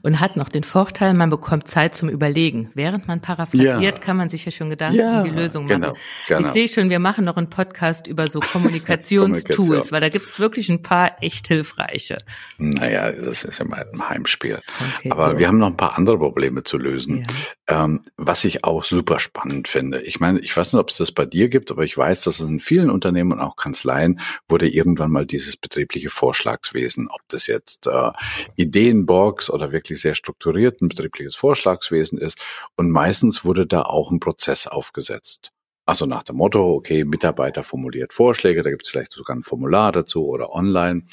Und 0.00 0.20
hat 0.20 0.36
noch 0.36 0.48
den 0.48 0.64
Vorteil, 0.64 1.12
man 1.12 1.28
bekommt 1.28 1.68
Zeit 1.68 1.94
zum 1.94 2.08
Überlegen. 2.08 2.70
Während 2.74 3.06
man 3.08 3.20
paraphrasiert, 3.20 3.82
ja. 3.82 3.90
kann 3.92 4.16
man 4.16 4.30
sich 4.30 4.46
ja 4.46 4.50
schon 4.50 4.70
Gedanken 4.70 4.98
ja, 4.98 5.20
um 5.20 5.28
die 5.28 5.34
Lösung 5.34 5.64
machen. 5.64 5.82
Genau, 5.82 5.94
genau. 6.28 6.40
Ich 6.40 6.46
sehe 6.54 6.66
schon, 6.66 6.88
wir 6.88 6.98
machen 6.98 7.26
noch 7.26 7.36
einen 7.36 7.50
Podcast 7.50 8.06
über 8.06 8.28
so 8.28 8.40
Kommunikationstools, 8.52 9.92
weil 9.92 10.00
da 10.00 10.08
gibt's 10.08 10.40
wirklich 10.40 10.70
ein 10.70 10.80
paar 10.80 11.22
echt 11.22 11.48
hilfreiche. 11.48 12.16
Naja, 12.56 13.12
das 13.12 13.44
ist 13.44 13.60
immer 13.60 13.76
ein 13.76 14.08
Heimspiel. 14.08 14.60
Okay, 14.96 15.10
Aber 15.10 15.32
so. 15.32 15.38
wir 15.38 15.46
haben 15.46 15.58
noch 15.58 15.66
ein 15.66 15.76
paar 15.76 15.98
andere 15.98 16.16
Probleme 16.16 16.62
zu 16.62 16.78
lösen. 16.78 17.22
Ja. 17.68 17.84
Ähm, 17.84 18.00
was 18.16 18.44
ich 18.44 18.64
auch 18.64 18.82
super 18.82 19.20
spannend 19.20 19.68
finde. 19.68 20.00
Ich 20.00 20.20
meine, 20.20 20.40
ich 20.40 20.56
weiß 20.56 20.72
nicht, 20.72 20.80
ob 20.80 20.88
es 20.88 20.96
das 20.96 21.12
bei 21.12 21.26
dir 21.26 21.50
gibt, 21.50 21.70
aber 21.70 21.84
ich 21.84 21.96
weiß, 21.96 22.22
dass 22.24 22.40
es 22.40 22.48
in 22.48 22.60
vielen 22.60 22.90
Unternehmen 22.90 23.32
und 23.32 23.40
auch 23.40 23.56
Kanzleien 23.56 24.20
wurde 24.48 24.68
irgendwann 24.68 25.10
mal 25.10 25.26
dieses 25.26 25.58
betriebliche 25.58 26.08
Vorschlagswesen, 26.08 27.08
ob 27.10 27.20
das 27.28 27.46
jetzt 27.46 27.86
äh, 27.86 28.10
Ideenbox 28.56 29.49
oder 29.52 29.72
wirklich 29.72 30.00
sehr 30.00 30.14
strukturiert 30.14 30.80
ein 30.80 30.88
betriebliches 30.88 31.36
Vorschlagswesen 31.36 32.18
ist. 32.18 32.38
Und 32.76 32.90
meistens 32.90 33.44
wurde 33.44 33.66
da 33.66 33.82
auch 33.82 34.10
ein 34.10 34.20
Prozess 34.20 34.66
aufgesetzt. 34.66 35.52
Also 35.86 36.06
nach 36.06 36.22
dem 36.22 36.36
Motto, 36.36 36.74
okay, 36.74 37.04
Mitarbeiter 37.04 37.64
formuliert 37.64 38.12
Vorschläge, 38.12 38.62
da 38.62 38.70
gibt 38.70 38.84
es 38.84 38.90
vielleicht 38.90 39.12
sogar 39.12 39.36
ein 39.36 39.42
Formular 39.42 39.92
dazu 39.92 40.26
oder 40.26 40.52
online. 40.52 41.04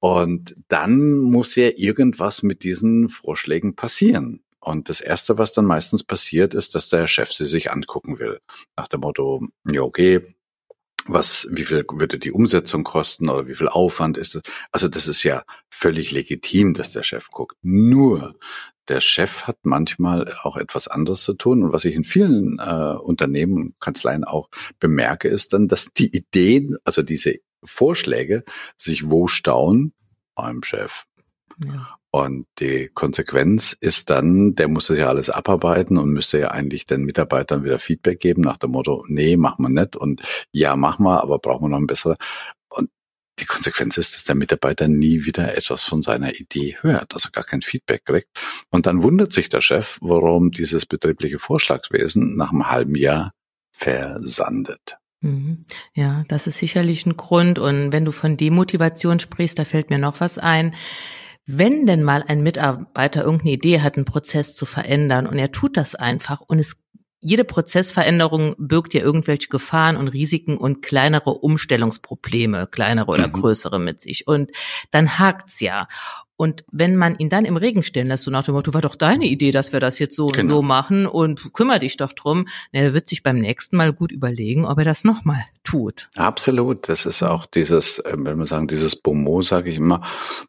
Und 0.00 0.56
dann 0.68 1.18
muss 1.18 1.54
ja 1.54 1.70
irgendwas 1.76 2.42
mit 2.42 2.62
diesen 2.62 3.08
Vorschlägen 3.08 3.76
passieren. 3.76 4.44
Und 4.60 4.88
das 4.88 5.00
Erste, 5.00 5.38
was 5.38 5.52
dann 5.52 5.66
meistens 5.66 6.02
passiert, 6.02 6.54
ist, 6.54 6.74
dass 6.74 6.88
der 6.88 7.06
Chef 7.06 7.30
sie 7.32 7.46
sich 7.46 7.70
angucken 7.70 8.18
will. 8.18 8.40
Nach 8.76 8.88
dem 8.88 9.00
Motto, 9.00 9.46
ja, 9.70 9.82
okay, 9.82 10.34
was, 11.06 11.48
wie 11.50 11.64
viel 11.64 11.84
würde 11.88 12.18
die 12.18 12.32
Umsetzung 12.32 12.84
kosten 12.84 13.28
oder 13.28 13.46
wie 13.46 13.54
viel 13.54 13.68
Aufwand 13.68 14.16
ist 14.18 14.36
es? 14.36 14.42
Also 14.72 14.88
das 14.88 15.08
ist 15.08 15.22
ja 15.22 15.44
völlig 15.68 16.12
legitim, 16.12 16.74
dass 16.74 16.92
der 16.92 17.02
Chef 17.02 17.28
guckt. 17.30 17.56
Nur 17.62 18.34
der 18.88 19.00
Chef 19.00 19.44
hat 19.44 19.58
manchmal 19.62 20.32
auch 20.42 20.56
etwas 20.56 20.88
anderes 20.88 21.22
zu 21.22 21.34
tun. 21.34 21.62
Und 21.62 21.72
was 21.72 21.84
ich 21.84 21.94
in 21.94 22.04
vielen 22.04 22.58
äh, 22.58 22.96
Unternehmen 22.96 23.56
und 23.56 23.80
Kanzleien 23.80 24.24
auch 24.24 24.48
bemerke, 24.78 25.28
ist 25.28 25.52
dann, 25.52 25.68
dass 25.68 25.92
die 25.92 26.14
Ideen, 26.14 26.76
also 26.84 27.02
diese 27.02 27.36
Vorschläge, 27.64 28.44
sich 28.76 29.10
wo 29.10 29.26
stauen? 29.26 29.92
Beim 30.34 30.62
Chef. 30.62 31.04
Ja. 31.64 31.98
Und 32.10 32.46
die 32.60 32.90
Konsequenz 32.94 33.72
ist 33.72 34.08
dann, 34.08 34.54
der 34.54 34.68
muss 34.68 34.86
das 34.86 34.98
ja 34.98 35.08
alles 35.08 35.30
abarbeiten 35.30 35.98
und 35.98 36.12
müsste 36.12 36.38
ja 36.38 36.52
eigentlich 36.52 36.86
den 36.86 37.04
Mitarbeitern 37.04 37.64
wieder 37.64 37.80
Feedback 37.80 38.20
geben 38.20 38.42
nach 38.42 38.56
dem 38.56 38.70
Motto, 38.70 39.04
nee, 39.08 39.36
machen 39.36 39.64
wir 39.64 39.68
nicht 39.68 39.96
und 39.96 40.22
ja, 40.52 40.76
machen 40.76 41.04
wir, 41.04 41.22
aber 41.22 41.40
brauchen 41.40 41.64
wir 41.64 41.70
noch 41.70 41.78
ein 41.78 41.88
besseres. 41.88 42.16
Und 42.68 42.90
die 43.40 43.46
Konsequenz 43.46 43.96
ist, 43.96 44.14
dass 44.14 44.22
der 44.22 44.36
Mitarbeiter 44.36 44.86
nie 44.86 45.24
wieder 45.24 45.56
etwas 45.56 45.82
von 45.82 46.02
seiner 46.02 46.34
Idee 46.38 46.76
hört, 46.82 47.14
also 47.14 47.30
gar 47.32 47.42
kein 47.42 47.62
Feedback 47.62 48.04
kriegt. 48.04 48.28
Und 48.70 48.86
dann 48.86 49.02
wundert 49.02 49.32
sich 49.32 49.48
der 49.48 49.60
Chef, 49.60 49.98
warum 50.00 50.52
dieses 50.52 50.86
betriebliche 50.86 51.40
Vorschlagswesen 51.40 52.36
nach 52.36 52.52
einem 52.52 52.70
halben 52.70 52.94
Jahr 52.94 53.32
versandet. 53.72 54.98
Mhm. 55.20 55.64
Ja, 55.94 56.22
das 56.28 56.46
ist 56.46 56.58
sicherlich 56.58 57.06
ein 57.06 57.16
Grund. 57.16 57.58
Und 57.58 57.90
wenn 57.90 58.04
du 58.04 58.12
von 58.12 58.36
Demotivation 58.36 59.18
sprichst, 59.18 59.58
da 59.58 59.64
fällt 59.64 59.90
mir 59.90 59.98
noch 59.98 60.20
was 60.20 60.38
ein 60.38 60.76
wenn 61.46 61.86
denn 61.86 62.02
mal 62.02 62.24
ein 62.26 62.42
Mitarbeiter 62.42 63.22
irgendeine 63.22 63.52
Idee 63.52 63.80
hat, 63.80 63.96
einen 63.96 64.04
Prozess 64.04 64.54
zu 64.54 64.66
verändern 64.66 65.26
und 65.26 65.38
er 65.38 65.52
tut 65.52 65.76
das 65.76 65.94
einfach 65.94 66.40
und 66.40 66.58
es 66.58 66.76
jede 67.26 67.44
Prozessveränderung 67.44 68.54
birgt 68.58 68.92
ja 68.92 69.00
irgendwelche 69.00 69.48
Gefahren 69.48 69.96
und 69.96 70.08
Risiken 70.08 70.58
und 70.58 70.82
kleinere 70.82 71.30
Umstellungsprobleme, 71.30 72.66
kleinere 72.66 73.10
oder 73.10 73.28
mhm. 73.28 73.32
größere 73.32 73.78
mit 73.78 74.02
sich. 74.02 74.26
Und 74.26 74.50
dann 74.90 75.18
hakt's 75.18 75.60
ja. 75.60 75.88
Und 76.36 76.64
wenn 76.72 76.96
man 76.96 77.16
ihn 77.18 77.28
dann 77.28 77.44
im 77.44 77.56
Regen 77.56 77.82
stellen 77.82 78.08
lässt, 78.08 78.24
so 78.24 78.30
nach 78.30 78.44
dem 78.44 78.54
Motto, 78.54 78.74
war 78.74 78.80
doch 78.80 78.96
deine 78.96 79.26
Idee, 79.26 79.52
dass 79.52 79.72
wir 79.72 79.80
das 79.80 79.98
jetzt 79.98 80.16
so 80.16 80.26
genau. 80.26 80.42
und 80.42 80.50
so 80.50 80.62
machen 80.62 81.06
und 81.06 81.52
kümmere 81.52 81.78
dich 81.78 81.96
doch 81.96 82.12
drum, 82.12 82.48
er 82.72 82.92
wird 82.92 83.08
sich 83.08 83.22
beim 83.22 83.38
nächsten 83.38 83.76
Mal 83.76 83.92
gut 83.92 84.10
überlegen, 84.10 84.64
ob 84.64 84.78
er 84.78 84.84
das 84.84 85.04
nochmal 85.04 85.44
tut. 85.62 86.08
Absolut. 86.16 86.88
Das 86.88 87.06
ist 87.06 87.22
auch 87.22 87.46
dieses, 87.46 88.00
äh, 88.00 88.16
wenn 88.16 88.38
wir 88.38 88.46
sagen, 88.46 88.66
dieses 88.66 88.96
Bomo, 88.96 89.42
sage 89.42 89.70
ich 89.70 89.76
immer, 89.76 90.02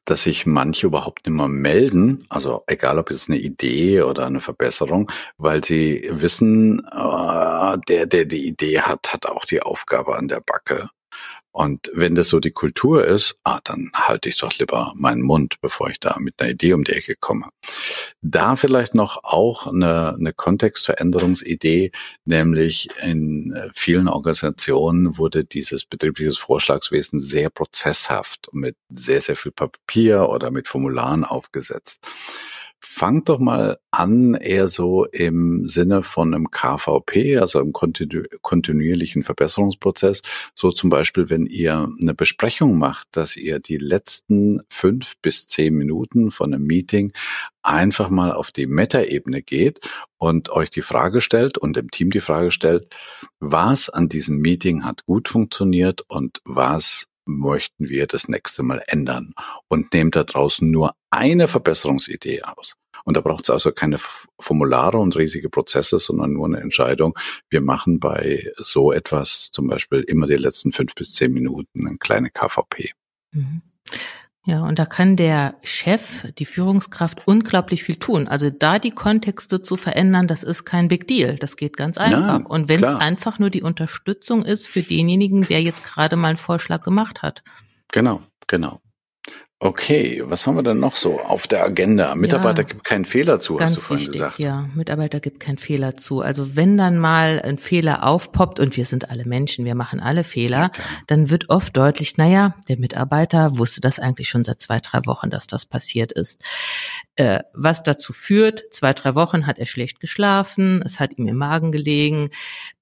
dass 0.06 0.24
sich 0.24 0.46
manche 0.46 0.88
überhaupt 0.88 1.28
nicht 1.28 1.36
mehr 1.36 1.48
melden, 1.48 2.26
also 2.30 2.64
egal 2.68 2.98
ob 2.98 3.12
es 3.12 3.30
eine 3.30 3.38
Idee 3.38 4.02
oder 4.02 4.26
eine 4.26 4.42
Verbesserung, 4.42 5.12
weil 5.38 5.64
sie 5.64 6.10
wissen, 6.12 6.80
äh, 6.92 7.78
der, 7.88 8.06
der 8.08 8.26
die 8.26 8.48
Idee 8.48 8.82
hat, 8.82 9.14
hat 9.14 9.28
auch 9.28 9.46
die 9.46 9.62
Aufgabe 9.62 10.16
an 10.18 10.28
der 10.28 10.42
Backe. 10.46 10.90
Und 11.56 11.90
wenn 11.94 12.16
das 12.16 12.28
so 12.28 12.42
die 12.42 12.52
Kultur 12.52 13.06
ist, 13.06 13.38
ah, 13.46 13.62
dann 13.64 13.90
halte 13.94 14.28
ich 14.28 14.38
doch 14.38 14.52
lieber 14.60 14.92
meinen 14.98 15.22
Mund, 15.22 15.56
bevor 15.62 15.90
ich 15.90 16.02
da 16.02 16.18
mit 16.20 16.34
einer 16.42 16.52
Idee 16.52 16.74
um 16.74 16.84
die 16.84 16.92
Ecke 16.92 17.16
komme. 17.18 17.48
Da 18.22 18.58
vielleicht 18.58 18.94
noch 18.94 19.24
auch 19.24 19.66
eine, 19.66 20.16
eine 20.20 20.34
Kontextveränderungsidee, 20.34 21.92
nämlich 22.26 22.90
in 23.02 23.56
vielen 23.74 24.10
Organisationen 24.10 25.18
wurde 25.18 25.46
dieses 25.46 25.86
betriebliches 25.86 26.38
Vorschlagswesen 26.38 27.22
sehr 27.22 27.50
prozesshaft 27.50 28.50
mit 28.52 28.76
sehr, 28.90 29.22
sehr 29.22 29.38
viel 29.38 29.54
Papier 29.54 30.28
oder 30.28 30.52
mit 30.52 30.68
Formularen 30.68 31.24
aufgesetzt. 31.24 32.06
Fangt 32.88 33.30
doch 33.30 33.40
mal 33.40 33.80
an, 33.90 34.36
eher 34.36 34.70
so 34.70 35.06
im 35.06 35.68
Sinne 35.68 36.04
von 36.04 36.34
einem 36.34 36.52
KVP, 36.52 37.40
also 37.40 37.60
einem 37.60 37.74
kontinu 37.74 38.24
kontinuierlichen 38.42 39.24
Verbesserungsprozess. 39.24 40.22
So 40.54 40.72
zum 40.72 40.92
Beispiel, 40.92 41.30
wenn 41.30 41.48
ihr 41.48 41.90
eine 42.00 42.14
Besprechung 42.14 42.78
macht, 42.78 43.08
dass 43.12 43.38
ihr 43.38 43.60
die 43.60 43.78
letzten 43.78 44.62
fünf 44.70 45.18
bis 45.22 45.48
zehn 45.48 45.74
Minuten 45.74 46.30
von 46.30 46.54
einem 46.54 46.64
Meeting 46.64 47.12
einfach 47.64 48.10
mal 48.10 48.32
auf 48.32 48.52
die 48.52 48.68
Meta-Ebene 48.68 49.42
geht 49.42 49.80
und 50.18 50.50
euch 50.52 50.70
die 50.70 50.84
Frage 50.84 51.20
stellt 51.22 51.58
und 51.58 51.76
dem 51.76 51.90
Team 51.90 52.12
die 52.12 52.22
Frage 52.22 52.52
stellt, 52.52 52.88
was 53.40 53.90
an 53.90 54.08
diesem 54.08 54.38
Meeting 54.38 54.86
hat 54.86 55.06
gut 55.06 55.28
funktioniert 55.28 56.04
und 56.08 56.40
was 56.46 57.08
möchten 57.26 57.90
wir 57.90 58.08
das 58.08 58.28
nächste 58.28 58.64
Mal 58.64 58.84
ändern 58.88 59.34
und 59.68 59.94
nehmt 59.94 60.16
da 60.16 60.24
draußen 60.24 60.70
nur 60.70 60.94
eine 61.10 61.48
Verbesserungsidee 61.48 62.44
aus. 62.44 62.76
Und 63.04 63.16
da 63.18 63.22
braucht 63.22 63.44
es 63.44 63.50
also 63.50 63.72
keine 63.72 63.98
Formulare 64.40 64.98
und 64.98 65.16
riesige 65.16 65.50
Prozesse, 65.50 66.00
sondern 66.00 66.34
nur 66.34 66.46
eine 66.46 66.60
Entscheidung. 66.60 67.18
Wir 67.50 67.62
machen 67.62 68.00
bei 68.00 68.52
so 68.58 68.92
etwas 68.92 69.52
zum 69.52 69.68
Beispiel 69.68 70.02
immer 70.02 70.28
die 70.28 70.36
letzten 70.36 70.72
fünf 70.72 70.96
bis 70.96 71.14
zehn 71.14 71.32
Minuten 71.32 71.88
eine 71.88 71.98
kleine 71.98 72.32
KVP. 72.32 72.94
Mhm. 73.32 73.62
Ja, 74.48 74.62
und 74.62 74.78
da 74.78 74.86
kann 74.86 75.16
der 75.16 75.56
Chef, 75.64 76.32
die 76.38 76.46
Führungskraft 76.46 77.24
unglaublich 77.26 77.84
viel 77.84 77.96
tun. 77.96 78.28
Also 78.28 78.52
da 78.52 78.78
die 78.78 78.92
Kontexte 78.92 79.64
zu 79.64 79.76
verändern, 79.76 80.28
das 80.28 80.44
ist 80.44 80.66
kein 80.66 80.88
Big 80.88 81.08
Deal. 81.08 81.38
Das 81.38 81.58
geht 81.58 81.76
ganz 81.76 81.98
einfach. 81.98 82.42
Ja, 82.42 82.46
und 82.48 82.70
wenn 82.70 82.84
es 82.84 82.94
einfach 82.94 83.40
nur 83.40 83.50
die 83.50 83.64
Unterstützung 83.64 84.46
ist 84.46 84.68
für 84.68 84.84
denjenigen, 84.84 85.42
der 85.44 85.64
jetzt 85.64 85.84
gerade 85.84 86.16
mal 86.16 86.28
einen 86.28 86.38
Vorschlag 86.38 86.84
gemacht 86.84 87.24
hat. 87.24 87.44
Genau, 87.92 88.22
genau. 88.46 88.82
Okay, 89.60 90.22
was 90.26 90.46
haben 90.46 90.56
wir 90.56 90.64
denn 90.64 90.82
noch 90.82 90.98
so 90.98 91.18
auf 91.22 91.48
der 91.48 91.64
Agenda? 91.64 92.14
Mitarbeiter 92.14 92.64
ja, 92.64 92.68
gibt 92.68 92.84
keinen 92.84 93.06
Fehler 93.06 93.40
zu, 93.40 93.58
hast 93.58 93.78
du 93.78 93.80
vorhin 93.80 94.08
wichtig, 94.08 94.20
gesagt. 94.20 94.40
Ja, 94.40 94.70
Mitarbeiter 94.76 95.22
gibt 95.22 95.40
keinen 95.40 95.58
Fehler 95.58 95.96
zu. 95.96 96.20
Also 96.20 96.58
wenn 96.58 96.78
dann 96.78 97.00
mal 97.00 97.42
ein 97.42 97.58
Fehler 97.58 98.04
aufpoppt 98.04 98.60
und 98.60 98.76
wir 98.76 98.84
sind 98.84 99.10
alle 99.10 99.24
Menschen, 99.24 99.64
wir 99.64 99.76
machen 99.76 100.02
alle 100.02 100.26
Fehler, 100.26 100.72
ja, 100.76 100.84
dann 101.08 101.30
wird 101.30 101.50
oft 101.50 101.76
deutlich, 101.78 102.18
naja, 102.18 102.54
der 102.68 102.78
Mitarbeiter 102.78 103.58
wusste 103.58 103.80
das 103.80 103.98
eigentlich 103.98 104.28
schon 104.28 104.44
seit 104.44 104.60
zwei, 104.60 104.82
drei 104.82 105.00
Wochen, 105.06 105.30
dass 105.30 105.48
das 105.48 105.66
passiert 105.66 106.12
ist. 106.12 106.42
Äh, 107.16 107.40
was 107.54 107.82
dazu 107.82 108.12
führt, 108.12 108.66
zwei, 108.72 108.92
drei 108.92 109.16
Wochen 109.16 109.48
hat 109.48 109.58
er 109.58 109.68
schlecht 109.68 110.02
geschlafen, 110.02 110.84
es 110.86 111.00
hat 111.00 111.18
ihm 111.18 111.30
im 111.30 111.38
Magen 111.38 111.72
gelegen. 111.72 112.30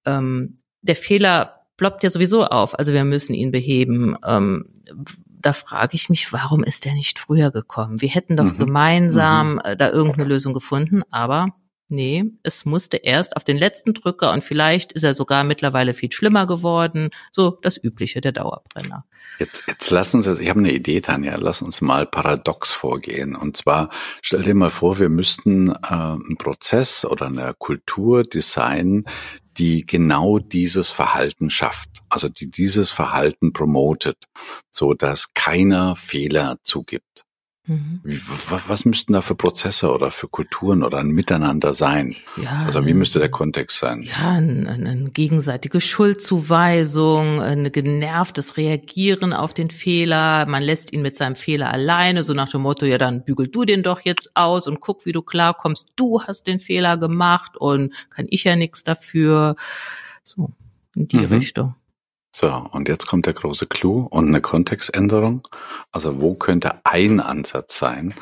Ähm, 0.05 0.57
der 0.81 0.95
Fehler 0.95 1.67
ploppt 1.77 2.01
ja 2.03 2.09
sowieso 2.09 2.45
auf, 2.45 2.77
also 2.79 2.93
wir 2.93 3.03
müssen 3.03 3.35
ihn 3.35 3.51
beheben. 3.51 4.17
Ähm, 4.25 4.69
da 5.43 5.53
frage 5.53 5.95
ich 5.95 6.09
mich, 6.09 6.33
warum 6.33 6.63
ist 6.63 6.85
der 6.85 6.93
nicht 6.93 7.19
früher 7.19 7.51
gekommen? 7.51 8.01
Wir 8.01 8.09
hätten 8.09 8.35
doch 8.37 8.45
mhm. 8.45 8.57
gemeinsam 8.57 9.53
mhm. 9.53 9.61
Äh, 9.63 9.77
da 9.77 9.89
irgendeine 9.89 10.25
Lösung 10.25 10.53
gefunden, 10.53 11.03
aber 11.11 11.49
nee, 11.89 12.25
es 12.43 12.65
musste 12.65 12.97
erst 12.97 13.37
auf 13.37 13.43
den 13.43 13.57
letzten 13.57 13.93
Drücker 13.93 14.31
und 14.31 14.43
vielleicht 14.43 14.91
ist 14.93 15.03
er 15.03 15.13
sogar 15.13 15.43
mittlerweile 15.43 15.93
viel 15.93 16.11
schlimmer 16.11 16.47
geworden. 16.47 17.09
So 17.31 17.59
das 17.61 17.77
Übliche 17.81 18.19
der 18.21 18.31
Dauerbrenner. 18.31 19.05
Jetzt, 19.39 19.63
jetzt 19.67 19.89
lass 19.89 20.13
uns, 20.13 20.27
ich 20.27 20.49
habe 20.49 20.59
eine 20.59 20.71
Idee, 20.71 21.01
Tanja, 21.01 21.35
lass 21.37 21.61
uns 21.61 21.81
mal 21.81 22.05
paradox 22.05 22.73
vorgehen. 22.73 23.35
Und 23.35 23.57
zwar, 23.57 23.89
stell 24.21 24.43
dir 24.43 24.55
mal 24.55 24.69
vor, 24.69 24.99
wir 24.99 25.09
müssten 25.09 25.69
äh, 25.69 25.75
einen 25.83 26.37
Prozess 26.37 27.05
oder 27.05 27.27
eine 27.27 27.53
Kultur 27.57 28.23
designen, 28.23 29.05
die 29.57 29.85
genau 29.85 30.39
dieses 30.39 30.91
Verhalten 30.91 31.49
schafft, 31.49 32.01
also 32.09 32.29
die 32.29 32.49
dieses 32.49 32.91
Verhalten 32.91 33.53
promotet, 33.53 34.17
so 34.69 34.93
dass 34.93 35.33
keiner 35.33 35.95
Fehler 35.95 36.57
zugibt. 36.63 37.22
Mhm. 37.65 38.01
Was 38.03 38.83
müssten 38.83 39.13
da 39.13 39.21
für 39.21 39.35
Prozesse 39.35 39.89
oder 39.89 40.11
für 40.11 40.27
Kulturen 40.27 40.83
oder 40.83 40.97
ein 40.97 41.07
Miteinander 41.07 41.73
sein? 41.73 42.13
Ja, 42.35 42.63
also 42.65 42.85
wie 42.85 42.93
müsste 42.93 43.19
der 43.19 43.29
Kontext 43.29 43.79
sein? 43.79 44.03
Ja, 44.03 44.31
eine, 44.31 44.69
eine 44.69 45.09
gegenseitige 45.11 45.79
Schuldzuweisung, 45.79 47.41
ein 47.41 47.71
genervtes 47.71 48.57
Reagieren 48.57 49.31
auf 49.31 49.53
den 49.53 49.69
Fehler. 49.69 50.45
Man 50.45 50.61
lässt 50.61 50.91
ihn 50.91 51.01
mit 51.01 51.15
seinem 51.15 51.37
Fehler 51.37 51.71
alleine, 51.71 52.25
so 52.25 52.33
nach 52.33 52.49
dem 52.49 52.61
Motto, 52.63 52.85
ja, 52.85 52.97
dann 52.97 53.23
bügel 53.23 53.47
du 53.47 53.63
den 53.63 53.81
doch 53.81 54.01
jetzt 54.01 54.35
aus 54.35 54.67
und 54.67 54.81
guck, 54.81 55.05
wie 55.05 55.13
du 55.13 55.21
klarkommst. 55.21 55.93
Du 55.95 56.21
hast 56.21 56.47
den 56.47 56.59
Fehler 56.59 56.97
gemacht 56.97 57.55
und 57.55 57.93
kann 58.09 58.25
ich 58.29 58.43
ja 58.43 58.57
nichts 58.57 58.83
dafür. 58.83 59.55
So, 60.23 60.51
in 60.95 61.07
die 61.07 61.17
mhm. 61.17 61.25
Richtung. 61.25 61.75
So, 62.35 62.49
und 62.71 62.89
jetzt 62.89 63.05
kommt 63.05 63.27
der 63.27 63.33
große 63.33 63.67
Clou 63.67 64.07
und 64.09 64.27
eine 64.27 64.41
Kontextänderung. 64.41 65.47
Also 65.91 66.19
wo 66.19 66.33
könnte 66.33 66.79
ein 66.83 67.19
Ansatz 67.19 67.77
sein? 67.77 68.15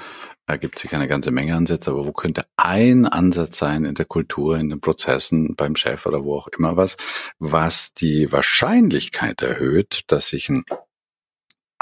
Da 0.47 0.57
gibt 0.57 0.75
es 0.75 0.81
sicher 0.81 0.97
eine 0.97 1.07
ganze 1.07 1.31
Menge 1.31 1.55
Ansätze, 1.55 1.91
aber 1.91 2.05
wo 2.05 2.11
könnte 2.11 2.45
ein 2.57 3.05
Ansatz 3.05 3.57
sein 3.57 3.85
in 3.85 3.95
der 3.95 4.03
Kultur, 4.03 4.57
in 4.57 4.69
den 4.69 4.81
Prozessen, 4.81 5.55
beim 5.55 5.77
Chef 5.77 6.05
oder 6.05 6.25
wo 6.25 6.35
auch 6.35 6.49
immer 6.49 6.75
was, 6.75 6.97
was 7.39 7.93
die 7.93 8.33
Wahrscheinlichkeit 8.33 9.41
erhöht, 9.41 10.01
dass 10.07 10.27
sich 10.27 10.49
ein 10.49 10.65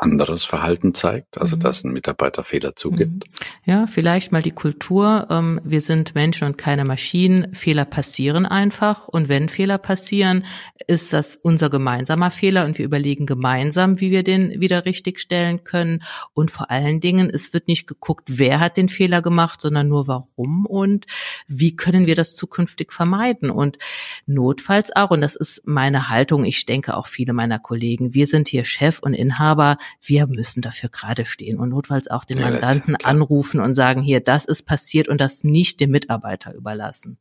anderes 0.01 0.43
Verhalten 0.43 0.93
zeigt, 0.93 1.39
also 1.39 1.55
mhm. 1.55 1.59
dass 1.59 1.83
ein 1.83 1.91
Mitarbeiter 1.91 2.43
Fehler 2.43 2.75
zugibt? 2.75 3.25
Mhm. 3.25 3.45
Ja, 3.65 3.87
vielleicht 3.87 4.31
mal 4.31 4.41
die 4.41 4.51
Kultur. 4.51 5.27
Ähm, 5.29 5.59
wir 5.63 5.81
sind 5.81 6.15
Menschen 6.15 6.47
und 6.47 6.57
keine 6.57 6.85
Maschinen. 6.85 7.53
Fehler 7.53 7.85
passieren 7.85 8.45
einfach. 8.45 9.07
Und 9.07 9.29
wenn 9.29 9.49
Fehler 9.49 9.77
passieren, 9.77 10.45
ist 10.87 11.13
das 11.13 11.35
unser 11.35 11.69
gemeinsamer 11.69 12.31
Fehler 12.31 12.65
und 12.65 12.77
wir 12.77 12.85
überlegen 12.85 13.25
gemeinsam, 13.25 13.99
wie 13.99 14.11
wir 14.11 14.23
den 14.23 14.61
wieder 14.61 14.85
richtigstellen 14.85 15.63
können. 15.63 15.99
Und 16.33 16.49
vor 16.49 16.71
allen 16.71 17.01
Dingen, 17.01 17.29
es 17.29 17.53
wird 17.53 17.67
nicht 17.67 17.85
geguckt, 17.85 18.29
wer 18.31 18.59
hat 18.59 18.77
den 18.77 18.89
Fehler 18.89 19.21
gemacht, 19.21 19.61
sondern 19.61 19.87
nur 19.87 20.07
warum 20.07 20.65
und 20.65 21.05
wie 21.47 21.75
können 21.75 22.07
wir 22.07 22.15
das 22.15 22.35
zukünftig 22.35 22.93
vermeiden. 22.93 23.49
Und 23.49 23.77
notfalls 24.25 24.95
auch, 24.95 25.11
und 25.11 25.21
das 25.21 25.35
ist 25.35 25.63
meine 25.65 26.09
Haltung, 26.09 26.45
ich 26.45 26.65
denke 26.65 26.95
auch 26.95 27.07
viele 27.07 27.33
meiner 27.33 27.59
Kollegen, 27.59 28.13
wir 28.13 28.27
sind 28.27 28.47
hier 28.47 28.65
Chef 28.65 28.99
und 28.99 29.13
Inhaber, 29.13 29.77
wir 30.01 30.27
müssen 30.27 30.61
dafür 30.61 30.89
gerade 30.89 31.25
stehen 31.25 31.59
und 31.59 31.69
notfalls 31.69 32.09
auch 32.09 32.23
den 32.23 32.39
ja, 32.39 32.49
Mandanten 32.49 32.95
anrufen 33.03 33.59
und 33.59 33.75
sagen, 33.75 34.01
hier, 34.01 34.19
das 34.19 34.45
ist 34.45 34.63
passiert 34.63 35.07
und 35.07 35.19
das 35.19 35.43
nicht 35.43 35.79
dem 35.79 35.91
Mitarbeiter 35.91 36.53
überlassen. 36.53 37.17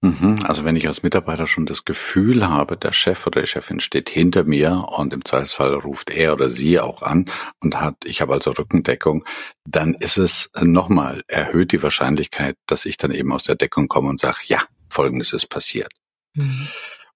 Mhm. 0.00 0.40
Also 0.44 0.64
wenn 0.64 0.76
ich 0.76 0.86
als 0.86 1.02
Mitarbeiter 1.02 1.46
schon 1.46 1.66
das 1.66 1.84
Gefühl 1.84 2.48
habe, 2.48 2.76
der 2.76 2.92
Chef 2.92 3.26
oder 3.26 3.40
die 3.40 3.46
Chefin 3.46 3.80
steht 3.80 4.08
hinter 4.08 4.44
mir 4.44 4.86
und 4.96 5.12
im 5.12 5.24
Zweifelsfall 5.24 5.74
ruft 5.74 6.10
er 6.10 6.34
oder 6.34 6.48
sie 6.48 6.78
auch 6.78 7.02
an 7.02 7.26
und 7.60 7.80
hat, 7.80 7.96
ich 8.04 8.20
habe 8.20 8.34
also 8.34 8.52
Rückendeckung, 8.52 9.24
dann 9.64 9.94
ist 9.94 10.18
es 10.18 10.50
nochmal 10.60 11.22
erhöht 11.26 11.72
die 11.72 11.82
Wahrscheinlichkeit, 11.82 12.56
dass 12.66 12.86
ich 12.86 12.96
dann 12.96 13.10
eben 13.10 13.32
aus 13.32 13.44
der 13.44 13.56
Deckung 13.56 13.88
komme 13.88 14.08
und 14.08 14.20
sage, 14.20 14.38
ja, 14.44 14.62
Folgendes 14.88 15.32
ist 15.32 15.48
passiert. 15.48 15.92
Mhm. 16.34 16.68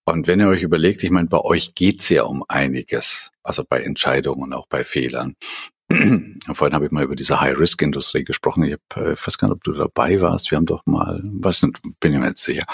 Und 0.04 0.26
wenn 0.26 0.40
ihr 0.40 0.48
euch 0.48 0.62
überlegt, 0.62 1.04
ich 1.04 1.10
meine, 1.10 1.28
bei 1.28 1.38
euch 1.38 1.74
geht's 1.74 2.08
ja 2.08 2.24
um 2.24 2.44
einiges, 2.48 3.29
also 3.50 3.64
bei 3.68 3.82
Entscheidungen 3.82 4.44
und 4.44 4.52
auch 4.52 4.66
bei 4.68 4.84
Fehlern. 4.84 5.34
Vorhin 6.54 6.74
habe 6.74 6.86
ich 6.86 6.92
mal 6.92 7.02
über 7.02 7.16
diese 7.16 7.40
High-Risk-Industrie 7.40 8.22
gesprochen. 8.22 8.62
Ich, 8.62 8.74
hab, 8.74 8.96
äh, 8.96 9.16
weiß 9.16 9.38
gar 9.38 9.48
nicht, 9.48 9.56
ob 9.56 9.64
du 9.64 9.72
dabei 9.72 10.20
warst. 10.20 10.50
Wir 10.50 10.56
haben 10.56 10.66
doch 10.66 10.86
mal, 10.86 11.20
weiß 11.24 11.64
nicht, 11.64 11.80
bin 11.98 12.14
ich 12.14 12.20
mir 12.20 12.28
jetzt 12.28 12.44
sicher, 12.44 12.64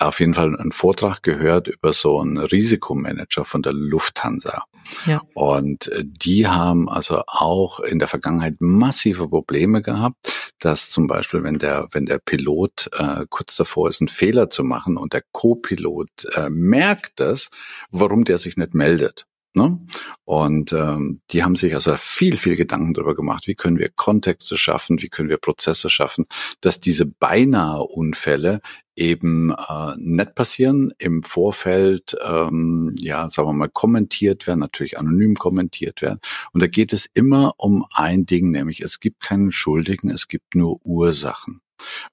auf 0.00 0.18
jeden 0.18 0.34
Fall 0.34 0.56
einen 0.58 0.72
Vortrag 0.72 1.22
gehört 1.22 1.68
über 1.68 1.92
so 1.92 2.20
einen 2.20 2.38
Risikomanager 2.38 3.44
von 3.44 3.62
der 3.62 3.72
Lufthansa. 3.72 4.64
Ja. 5.06 5.22
Und 5.34 5.86
äh, 5.88 6.02
die 6.04 6.48
haben 6.48 6.88
also 6.88 7.22
auch 7.28 7.78
in 7.78 8.00
der 8.00 8.08
Vergangenheit 8.08 8.56
massive 8.58 9.28
Probleme 9.28 9.80
gehabt, 9.80 10.32
dass 10.58 10.90
zum 10.90 11.06
Beispiel, 11.06 11.44
wenn 11.44 11.60
der, 11.60 11.86
wenn 11.92 12.06
der 12.06 12.18
Pilot 12.18 12.90
äh, 12.98 13.24
kurz 13.30 13.54
davor 13.54 13.88
ist, 13.88 14.00
einen 14.00 14.08
Fehler 14.08 14.50
zu 14.50 14.64
machen 14.64 14.96
und 14.96 15.12
der 15.12 15.22
Co-Pilot 15.30 16.08
äh, 16.34 16.50
merkt 16.50 17.20
das, 17.20 17.50
warum 17.92 18.24
der 18.24 18.38
sich 18.38 18.56
nicht 18.56 18.74
meldet. 18.74 19.26
Ne? 19.54 19.78
Und 20.24 20.72
ähm, 20.72 21.20
die 21.30 21.44
haben 21.44 21.54
sich 21.54 21.74
also 21.74 21.94
viel, 21.96 22.36
viel 22.36 22.56
Gedanken 22.56 22.92
darüber 22.92 23.14
gemacht, 23.14 23.46
wie 23.46 23.54
können 23.54 23.78
wir 23.78 23.88
Kontexte 23.88 24.56
schaffen, 24.56 25.00
wie 25.00 25.08
können 25.08 25.28
wir 25.28 25.38
Prozesse 25.38 25.88
schaffen, 25.90 26.26
dass 26.60 26.80
diese 26.80 27.06
beinahe 27.06 27.84
Unfälle 27.84 28.60
eben 28.96 29.52
äh, 29.52 29.94
nicht 29.96 30.34
passieren, 30.34 30.92
im 30.98 31.22
Vorfeld, 31.22 32.16
ähm, 32.28 32.94
ja, 32.98 33.28
sagen 33.30 33.48
wir 33.48 33.52
mal, 33.52 33.68
kommentiert 33.68 34.46
werden, 34.46 34.60
natürlich 34.60 34.98
anonym 34.98 35.34
kommentiert 35.36 36.02
werden. 36.02 36.20
Und 36.52 36.62
da 36.62 36.66
geht 36.66 36.92
es 36.92 37.06
immer 37.14 37.54
um 37.56 37.86
ein 37.92 38.26
Ding, 38.26 38.50
nämlich 38.50 38.80
es 38.80 39.00
gibt 39.00 39.20
keinen 39.20 39.52
Schuldigen, 39.52 40.10
es 40.10 40.28
gibt 40.28 40.54
nur 40.54 40.80
Ursachen. 40.84 41.60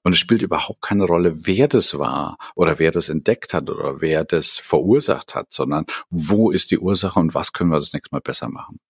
Und 0.02 0.12
es 0.12 0.18
spielt 0.18 0.42
überhaupt 0.42 0.82
keine 0.82 1.04
Rolle, 1.04 1.46
wer 1.46 1.68
das 1.68 1.98
war 1.98 2.36
oder 2.54 2.78
wer 2.78 2.90
das 2.90 3.08
entdeckt 3.08 3.54
hat 3.54 3.70
oder 3.70 4.00
wer 4.00 4.24
das 4.24 4.58
verursacht 4.58 5.34
hat, 5.34 5.52
sondern 5.52 5.86
wo 6.10 6.50
ist 6.50 6.70
die 6.70 6.78
Ursache 6.78 7.18
und 7.18 7.34
was 7.34 7.52
können 7.52 7.70
wir 7.70 7.78
das 7.78 7.92
nächste 7.92 8.14
Mal 8.14 8.20
besser 8.20 8.48
machen. 8.48 8.80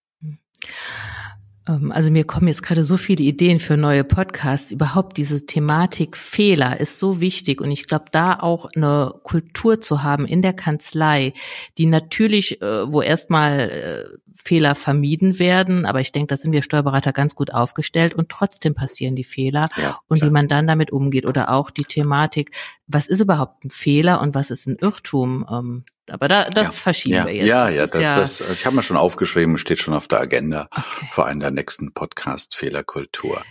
Hm. 1.67 1.75
Ähm, 1.75 1.93
also 1.93 2.11
mir 2.11 2.25
kommen 2.25 2.49
jetzt 2.49 2.63
gerade 2.63 2.85
so 2.85 2.97
viele 2.97 3.25
Ideen 3.25 3.59
für 3.59 3.77
neue 3.77 4.05
Podcasts. 4.05 4.71
Überhaupt 4.71 5.17
diese 5.17 5.47
Thematik 5.47 6.17
Fehler 6.17 6.81
ist 6.81 6.99
so 6.99 7.21
wichtig 7.21 7.61
und 7.61 7.71
ich 7.71 7.87
glaube, 7.87 8.07
da 8.11 8.39
auch 8.39 8.69
eine 8.75 9.15
Kultur 9.23 9.81
zu 9.81 10.03
haben 10.03 10.27
in 10.27 10.43
der 10.43 10.53
Kanzlei, 10.53 11.33
die 11.79 11.87
natürlich, 11.87 12.61
äh, 12.63 12.93
wo 12.93 13.03
erstmal 13.03 13.59
äh, 13.71 14.19
Fehler 14.45 14.75
vermieden 14.75 15.39
werden, 15.39 15.87
aber 15.87 16.01
ich 16.01 16.11
denke, 16.11 16.27
da 16.29 16.37
sind 16.37 16.53
wir 16.53 16.63
Steuerberater 16.63 17.13
ganz 17.13 17.37
gut 17.37 17.55
aufgestellt 17.55 18.15
und 18.15 18.29
trotzdem 18.29 18.75
passieren 18.75 19.15
die 19.15 19.25
Fehler 19.25 19.69
ja, 19.77 20.01
und 20.09 20.23
wie 20.25 20.31
man 20.31 20.49
dann 20.49 20.67
damit 20.67 20.91
umgeht 20.91 21.29
oder 21.29 21.51
auch 21.51 21.71
die 21.71 21.85
Thematik, 21.85 22.51
was 22.93 23.09
ist 23.09 23.21
überhaupt 23.21 23.65
ein 23.65 23.71
Fehler 23.71 24.21
und 24.21 24.35
was 24.35 24.51
ist 24.51 24.67
ein 24.67 24.77
Irrtum? 24.77 25.47
Ähm, 25.51 25.85
aber 26.11 26.27
da, 26.27 26.51
das 26.51 26.67
ja. 26.67 26.83
verschieben 26.83 27.15
ja. 27.15 27.27
wir 27.27 27.35
jetzt. 27.35 27.47
Ja, 27.47 27.67
das 27.67 27.77
ja, 27.77 27.87
das, 27.87 28.01
ja 28.03 28.17
das, 28.17 28.53
ich 28.53 28.67
habe 28.67 28.77
mir 28.77 28.83
schon 28.83 28.97
aufgeschrieben, 28.97 29.57
steht 29.57 29.79
schon 29.79 29.95
auf 29.95 30.09
der 30.09 30.21
Agenda 30.21 30.69
okay. 30.71 31.07
für 31.13 31.25
einen 31.27 31.41
der 31.41 31.53
nächsten 31.53 31.93
Podcast 31.93 32.57
Fehlerkultur. 32.57 33.43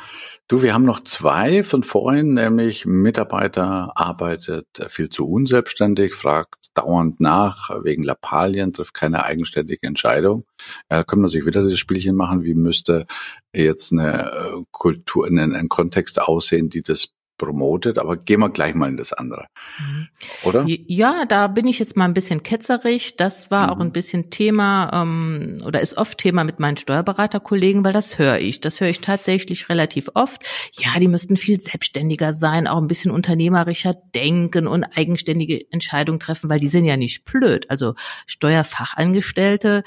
Du, 0.47 0.61
wir 0.61 0.73
haben 0.73 0.83
noch 0.83 0.99
zwei 0.99 1.63
von 1.63 1.83
vorhin, 1.83 2.33
nämlich 2.33 2.85
Mitarbeiter 2.85 3.93
arbeitet 3.95 4.67
viel 4.89 5.09
zu 5.09 5.29
unselbstständig, 5.29 6.13
fragt 6.13 6.61
dauernd 6.73 7.21
nach 7.21 7.69
wegen 7.83 8.03
Lappalien, 8.03 8.73
trifft 8.73 8.93
keine 8.93 9.23
eigenständige 9.23 9.87
Entscheidung. 9.87 10.45
Ja, 10.89 11.03
können 11.03 11.21
wir 11.21 11.29
sich 11.29 11.45
wieder 11.45 11.63
das 11.63 11.79
Spielchen 11.79 12.15
machen, 12.15 12.43
wie 12.43 12.53
müsste 12.53 13.05
jetzt 13.53 13.93
eine 13.93 14.29
äh, 14.29 14.63
Kultur, 14.71 15.25
ein, 15.25 15.55
ein 15.55 15.69
Kontext 15.69 16.21
aussehen, 16.21 16.69
die 16.69 16.81
das 16.81 17.13
promotet, 17.41 17.97
aber 17.97 18.17
gehen 18.17 18.39
wir 18.39 18.49
gleich 18.49 18.75
mal 18.75 18.87
in 18.87 18.97
das 18.97 19.13
andere. 19.13 19.47
Mhm. 19.79 20.07
Oder? 20.43 20.63
Ja, 20.67 21.25
da 21.25 21.47
bin 21.47 21.65
ich 21.65 21.79
jetzt 21.79 21.97
mal 21.97 22.05
ein 22.05 22.13
bisschen 22.13 22.43
ketzerig. 22.43 23.17
Das 23.17 23.49
war 23.49 23.65
mhm. 23.65 23.73
auch 23.73 23.79
ein 23.79 23.91
bisschen 23.91 24.29
Thema 24.29 24.91
ähm, 24.93 25.57
oder 25.65 25.81
ist 25.81 25.97
oft 25.97 26.19
Thema 26.19 26.43
mit 26.43 26.59
meinen 26.59 26.77
Steuerberaterkollegen, 26.77 27.83
weil 27.83 27.93
das 27.93 28.19
höre 28.19 28.37
ich. 28.37 28.61
Das 28.61 28.79
höre 28.79 28.89
ich 28.89 29.01
tatsächlich 29.01 29.69
relativ 29.69 30.09
oft. 30.13 30.45
Ja, 30.73 30.99
die 30.99 31.07
müssten 31.07 31.35
viel 31.35 31.59
selbstständiger 31.59 32.31
sein, 32.31 32.67
auch 32.67 32.77
ein 32.77 32.87
bisschen 32.87 33.09
unternehmerischer 33.09 33.95
denken 34.13 34.67
und 34.67 34.83
eigenständige 34.83 35.65
Entscheidungen 35.71 36.19
treffen, 36.19 36.47
weil 36.47 36.59
die 36.59 36.67
sind 36.67 36.85
ja 36.85 36.95
nicht 36.95 37.25
blöd. 37.25 37.67
Also 37.71 37.95
Steuerfachangestellte 38.27 39.83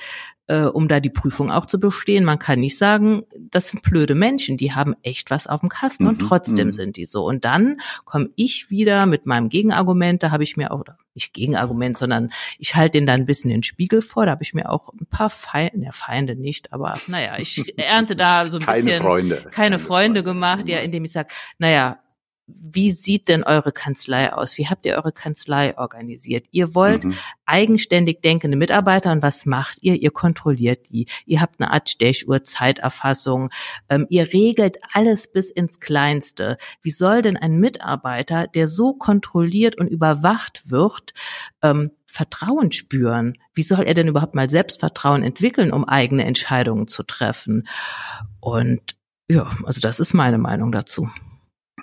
äh, 0.46 0.64
um 0.64 0.88
da 0.88 1.00
die 1.00 1.10
Prüfung 1.10 1.50
auch 1.50 1.66
zu 1.66 1.78
bestehen. 1.80 2.24
Man 2.24 2.38
kann 2.38 2.60
nicht 2.60 2.76
sagen, 2.76 3.24
das 3.50 3.68
sind 3.68 3.82
blöde 3.82 4.14
Menschen, 4.14 4.56
die 4.56 4.72
haben 4.72 4.94
echt 5.02 5.30
was 5.30 5.46
auf 5.46 5.60
dem 5.60 5.68
Kasten 5.68 6.04
mhm. 6.04 6.10
und 6.10 6.18
trotzdem 6.18 6.68
mhm. 6.68 6.72
sind 6.72 6.96
die 6.96 7.04
so. 7.04 7.24
Und 7.24 7.44
dann 7.44 7.78
komme 8.04 8.30
ich 8.36 8.70
wieder 8.70 9.06
mit 9.06 9.26
meinem 9.26 9.48
Gegenargument, 9.48 10.22
da 10.22 10.30
habe 10.30 10.42
ich 10.42 10.56
mir 10.56 10.70
auch, 10.70 10.84
nicht 11.14 11.32
Gegenargument, 11.32 11.96
sondern 11.96 12.30
ich 12.58 12.74
halte 12.74 12.98
den 12.98 13.06
dann 13.06 13.20
ein 13.20 13.26
bisschen 13.26 13.48
den 13.50 13.62
Spiegel 13.62 14.02
vor, 14.02 14.26
da 14.26 14.32
habe 14.32 14.42
ich 14.42 14.52
mir 14.52 14.68
auch 14.68 14.92
ein 14.92 15.06
paar 15.06 15.30
Feinde, 15.30 15.84
ja, 15.84 15.92
Feinde 15.92 16.34
nicht, 16.34 16.72
aber 16.72 16.94
naja, 17.06 17.38
ich 17.38 17.62
ernte 17.78 18.16
da 18.16 18.48
so 18.48 18.58
ein 18.58 18.64
keine 18.64 18.82
bisschen 18.82 19.00
Freunde. 19.00 19.36
keine, 19.36 19.50
keine 19.50 19.78
Freunde, 19.78 19.84
Freunde 19.86 20.24
gemacht, 20.24 20.68
ja, 20.68 20.80
indem 20.80 21.04
ich 21.04 21.12
sage, 21.12 21.28
naja, 21.58 22.00
wie 22.46 22.90
sieht 22.90 23.28
denn 23.28 23.42
eure 23.42 23.72
Kanzlei 23.72 24.32
aus? 24.32 24.58
Wie 24.58 24.68
habt 24.68 24.84
ihr 24.84 24.96
eure 24.96 25.12
Kanzlei 25.12 25.78
organisiert? 25.78 26.46
Ihr 26.50 26.74
wollt 26.74 27.04
mhm. 27.04 27.14
eigenständig 27.46 28.20
denkende 28.20 28.56
Mitarbeiter 28.56 29.12
und 29.12 29.22
was 29.22 29.46
macht 29.46 29.78
ihr? 29.80 29.94
Ihr 29.94 30.10
kontrolliert 30.10 30.90
die. 30.90 31.06
Ihr 31.24 31.40
habt 31.40 31.60
eine 31.60 31.70
Art 31.70 31.88
Stechuhr, 31.88 32.42
Zeiterfassung. 32.44 33.48
Ähm, 33.88 34.06
ihr 34.10 34.32
regelt 34.32 34.78
alles 34.92 35.32
bis 35.32 35.50
ins 35.50 35.80
Kleinste. 35.80 36.58
Wie 36.82 36.90
soll 36.90 37.22
denn 37.22 37.38
ein 37.38 37.58
Mitarbeiter, 37.58 38.46
der 38.46 38.68
so 38.68 38.92
kontrolliert 38.92 39.78
und 39.78 39.86
überwacht 39.86 40.70
wird, 40.70 41.14
ähm, 41.62 41.92
Vertrauen 42.06 42.72
spüren? 42.72 43.38
Wie 43.54 43.62
soll 43.62 43.84
er 43.84 43.94
denn 43.94 44.08
überhaupt 44.08 44.34
mal 44.34 44.50
Selbstvertrauen 44.50 45.22
entwickeln, 45.22 45.72
um 45.72 45.88
eigene 45.88 46.24
Entscheidungen 46.24 46.88
zu 46.88 47.04
treffen? 47.04 47.66
Und 48.40 48.96
ja, 49.28 49.50
also 49.64 49.80
das 49.80 49.98
ist 49.98 50.12
meine 50.12 50.38
Meinung 50.38 50.70
dazu. 50.70 51.08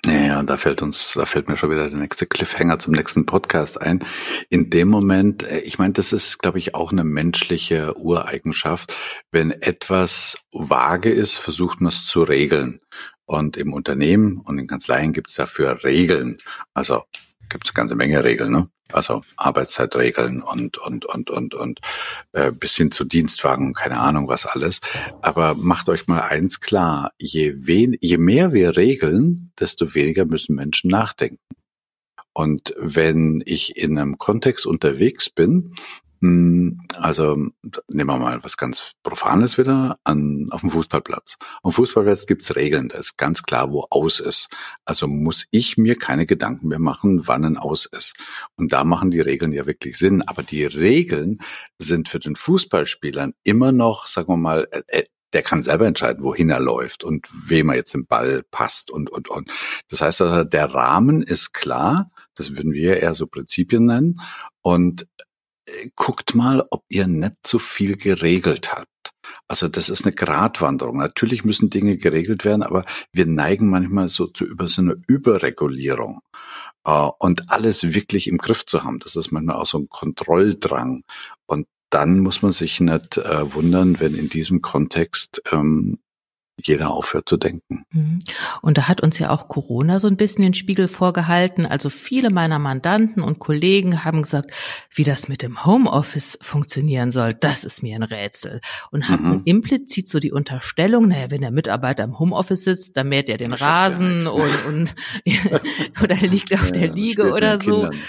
Ja, 0.04 0.42
da 0.42 0.56
fällt 0.56 0.82
uns, 0.82 1.12
da 1.14 1.24
fällt 1.26 1.48
mir 1.48 1.56
schon 1.56 1.70
wieder 1.70 1.88
der 1.88 1.98
nächste 1.98 2.26
Cliffhanger 2.26 2.80
zum 2.80 2.92
nächsten 2.92 3.24
Podcast 3.24 3.80
ein. 3.80 4.00
In 4.48 4.68
dem 4.68 4.88
Moment, 4.88 5.44
äh, 5.46 5.60
ich 5.60 5.78
meine, 5.78 5.92
das 5.92 6.12
ist, 6.12 6.40
glaube 6.40 6.58
ich, 6.58 6.74
auch 6.74 6.90
eine 6.90 7.04
menschliche 7.04 7.96
Ureigenschaft. 7.96 8.96
Wenn 9.30 9.52
etwas 9.52 10.38
vage 10.50 11.10
ist, 11.10 11.38
versucht 11.38 11.80
man 11.80 11.90
es 11.90 12.06
zu 12.06 12.24
regeln. 12.24 12.80
Und 13.26 13.56
im 13.56 13.72
Unternehmen 13.72 14.38
und 14.38 14.58
in 14.58 14.66
Kanzleien 14.66 15.12
gibt 15.12 15.30
es 15.30 15.36
dafür 15.36 15.84
Regeln. 15.84 16.38
Also 16.74 17.04
gibt 17.52 17.66
es 17.66 17.74
ganze 17.74 17.94
Menge 17.94 18.24
Regeln, 18.24 18.52
ne? 18.52 18.68
Also 18.90 19.22
Arbeitszeitregeln 19.36 20.42
und 20.42 20.76
und 20.78 21.06
und 21.06 21.30
und 21.30 21.54
und 21.54 21.80
äh, 22.32 22.52
bis 22.52 22.76
hin 22.76 22.90
zu 22.90 23.04
Dienstwagen, 23.04 23.72
keine 23.72 23.98
Ahnung 23.98 24.28
was 24.28 24.44
alles. 24.44 24.80
Aber 25.22 25.54
macht 25.54 25.88
euch 25.88 26.06
mal 26.06 26.20
eins 26.20 26.60
klar: 26.60 27.12
Je 27.18 27.54
wen, 27.56 27.96
je 28.00 28.18
mehr 28.18 28.52
wir 28.52 28.76
regeln, 28.76 29.52
desto 29.58 29.94
weniger 29.94 30.24
müssen 30.24 30.56
Menschen 30.56 30.90
nachdenken. 30.90 31.38
Und 32.34 32.74
wenn 32.78 33.42
ich 33.44 33.76
in 33.76 33.98
einem 33.98 34.16
Kontext 34.16 34.66
unterwegs 34.66 35.28
bin, 35.28 35.74
also 36.22 37.34
nehmen 37.34 37.52
wir 37.88 38.18
mal 38.18 38.44
was 38.44 38.56
ganz 38.56 38.92
Profanes 39.02 39.58
wieder 39.58 39.98
an 40.04 40.48
auf 40.52 40.60
dem 40.60 40.70
Fußballplatz. 40.70 41.36
Auf 41.62 41.74
dem 41.74 41.76
Fußballplatz 41.76 42.26
gibt's 42.26 42.54
Regeln, 42.54 42.88
da 42.88 42.98
ist 42.98 43.18
ganz 43.18 43.42
klar, 43.42 43.72
wo 43.72 43.86
aus 43.90 44.20
ist. 44.20 44.48
Also 44.84 45.08
muss 45.08 45.46
ich 45.50 45.76
mir 45.76 45.96
keine 45.96 46.24
Gedanken 46.24 46.68
mehr 46.68 46.78
machen, 46.78 47.26
wann 47.26 47.44
ein 47.44 47.56
Aus 47.56 47.86
ist. 47.86 48.14
Und 48.56 48.72
da 48.72 48.84
machen 48.84 49.10
die 49.10 49.20
Regeln 49.20 49.52
ja 49.52 49.66
wirklich 49.66 49.98
Sinn. 49.98 50.22
Aber 50.22 50.44
die 50.44 50.64
Regeln 50.64 51.40
sind 51.78 52.08
für 52.08 52.20
den 52.20 52.36
Fußballspielern 52.36 53.32
immer 53.42 53.72
noch, 53.72 54.06
sagen 54.06 54.28
wir 54.28 54.36
mal, 54.36 54.68
äh, 54.70 54.82
äh, 54.86 55.04
der 55.32 55.42
kann 55.42 55.62
selber 55.62 55.86
entscheiden, 55.86 56.22
wohin 56.22 56.50
er 56.50 56.60
läuft 56.60 57.04
und 57.04 57.26
wem 57.48 57.70
er 57.70 57.76
jetzt 57.76 57.94
den 57.94 58.06
Ball 58.06 58.42
passt 58.50 58.90
und, 58.90 59.10
und, 59.10 59.28
und. 59.28 59.50
Das 59.88 60.02
heißt 60.02 60.20
also, 60.20 60.44
der 60.44 60.66
Rahmen 60.66 61.22
ist 61.22 61.52
klar. 61.52 62.10
Das 62.34 62.56
würden 62.56 62.72
wir 62.72 62.98
eher 62.98 63.14
so 63.14 63.26
Prinzipien 63.26 63.86
nennen. 63.86 64.20
Und 64.62 65.06
guckt 65.96 66.34
mal, 66.34 66.66
ob 66.70 66.84
ihr 66.88 67.06
nicht 67.06 67.34
zu 67.42 67.58
viel 67.58 67.96
geregelt 67.96 68.72
habt. 68.72 68.88
Also 69.48 69.68
das 69.68 69.88
ist 69.88 70.04
eine 70.04 70.14
Gratwanderung. 70.14 70.98
Natürlich 70.98 71.44
müssen 71.44 71.70
Dinge 71.70 71.96
geregelt 71.96 72.44
werden, 72.44 72.62
aber 72.62 72.84
wir 73.12 73.26
neigen 73.26 73.68
manchmal 73.68 74.08
so 74.08 74.26
zu 74.26 74.44
über 74.44 74.68
so 74.68 74.82
eine 74.82 74.96
Überregulierung 75.06 76.20
äh, 76.84 77.08
und 77.18 77.50
alles 77.50 77.94
wirklich 77.94 78.28
im 78.28 78.38
Griff 78.38 78.66
zu 78.66 78.84
haben. 78.84 78.98
Das 78.98 79.16
ist 79.16 79.32
manchmal 79.32 79.56
auch 79.56 79.66
so 79.66 79.78
ein 79.78 79.88
Kontrolldrang. 79.88 81.04
Und 81.46 81.66
dann 81.90 82.20
muss 82.20 82.42
man 82.42 82.52
sich 82.52 82.80
nicht 82.80 83.18
äh, 83.18 83.54
wundern, 83.54 84.00
wenn 84.00 84.14
in 84.14 84.28
diesem 84.28 84.62
Kontext 84.62 85.42
ähm, 85.52 85.98
jeder 86.66 86.90
aufhört 86.90 87.28
zu 87.28 87.36
denken. 87.36 87.84
Mhm. 87.90 88.18
Und 88.60 88.78
da 88.78 88.88
hat 88.88 89.00
uns 89.00 89.18
ja 89.18 89.30
auch 89.30 89.48
Corona 89.48 89.98
so 89.98 90.08
ein 90.08 90.16
bisschen 90.16 90.42
den 90.42 90.54
Spiegel 90.54 90.88
vorgehalten. 90.88 91.66
Also 91.66 91.90
viele 91.90 92.30
meiner 92.30 92.58
Mandanten 92.58 93.22
und 93.22 93.38
Kollegen 93.38 94.04
haben 94.04 94.22
gesagt, 94.22 94.50
wie 94.94 95.04
das 95.04 95.28
mit 95.28 95.42
dem 95.42 95.64
Homeoffice 95.64 96.38
funktionieren 96.40 97.10
soll, 97.10 97.34
das 97.34 97.64
ist 97.64 97.82
mir 97.82 97.96
ein 97.96 98.02
Rätsel. 98.02 98.60
Und 98.90 99.08
hatten 99.08 99.28
mhm. 99.28 99.42
implizit 99.44 100.08
so 100.08 100.20
die 100.20 100.32
Unterstellung, 100.32 101.08
naja, 101.08 101.30
wenn 101.30 101.40
der 101.40 101.50
Mitarbeiter 101.50 102.04
im 102.04 102.18
Homeoffice 102.18 102.64
sitzt, 102.64 102.96
dann 102.96 103.08
mäht 103.08 103.28
er 103.28 103.36
den 103.36 103.52
Rasen 103.52 104.26
und, 104.26 104.66
und 104.66 104.94
oder 106.02 106.16
liegt 106.16 106.52
auf 106.54 106.66
ja, 106.66 106.72
der 106.72 106.88
Liege 106.92 107.32
oder 107.32 107.62
so. 107.62 107.82
Kindern 107.82 108.00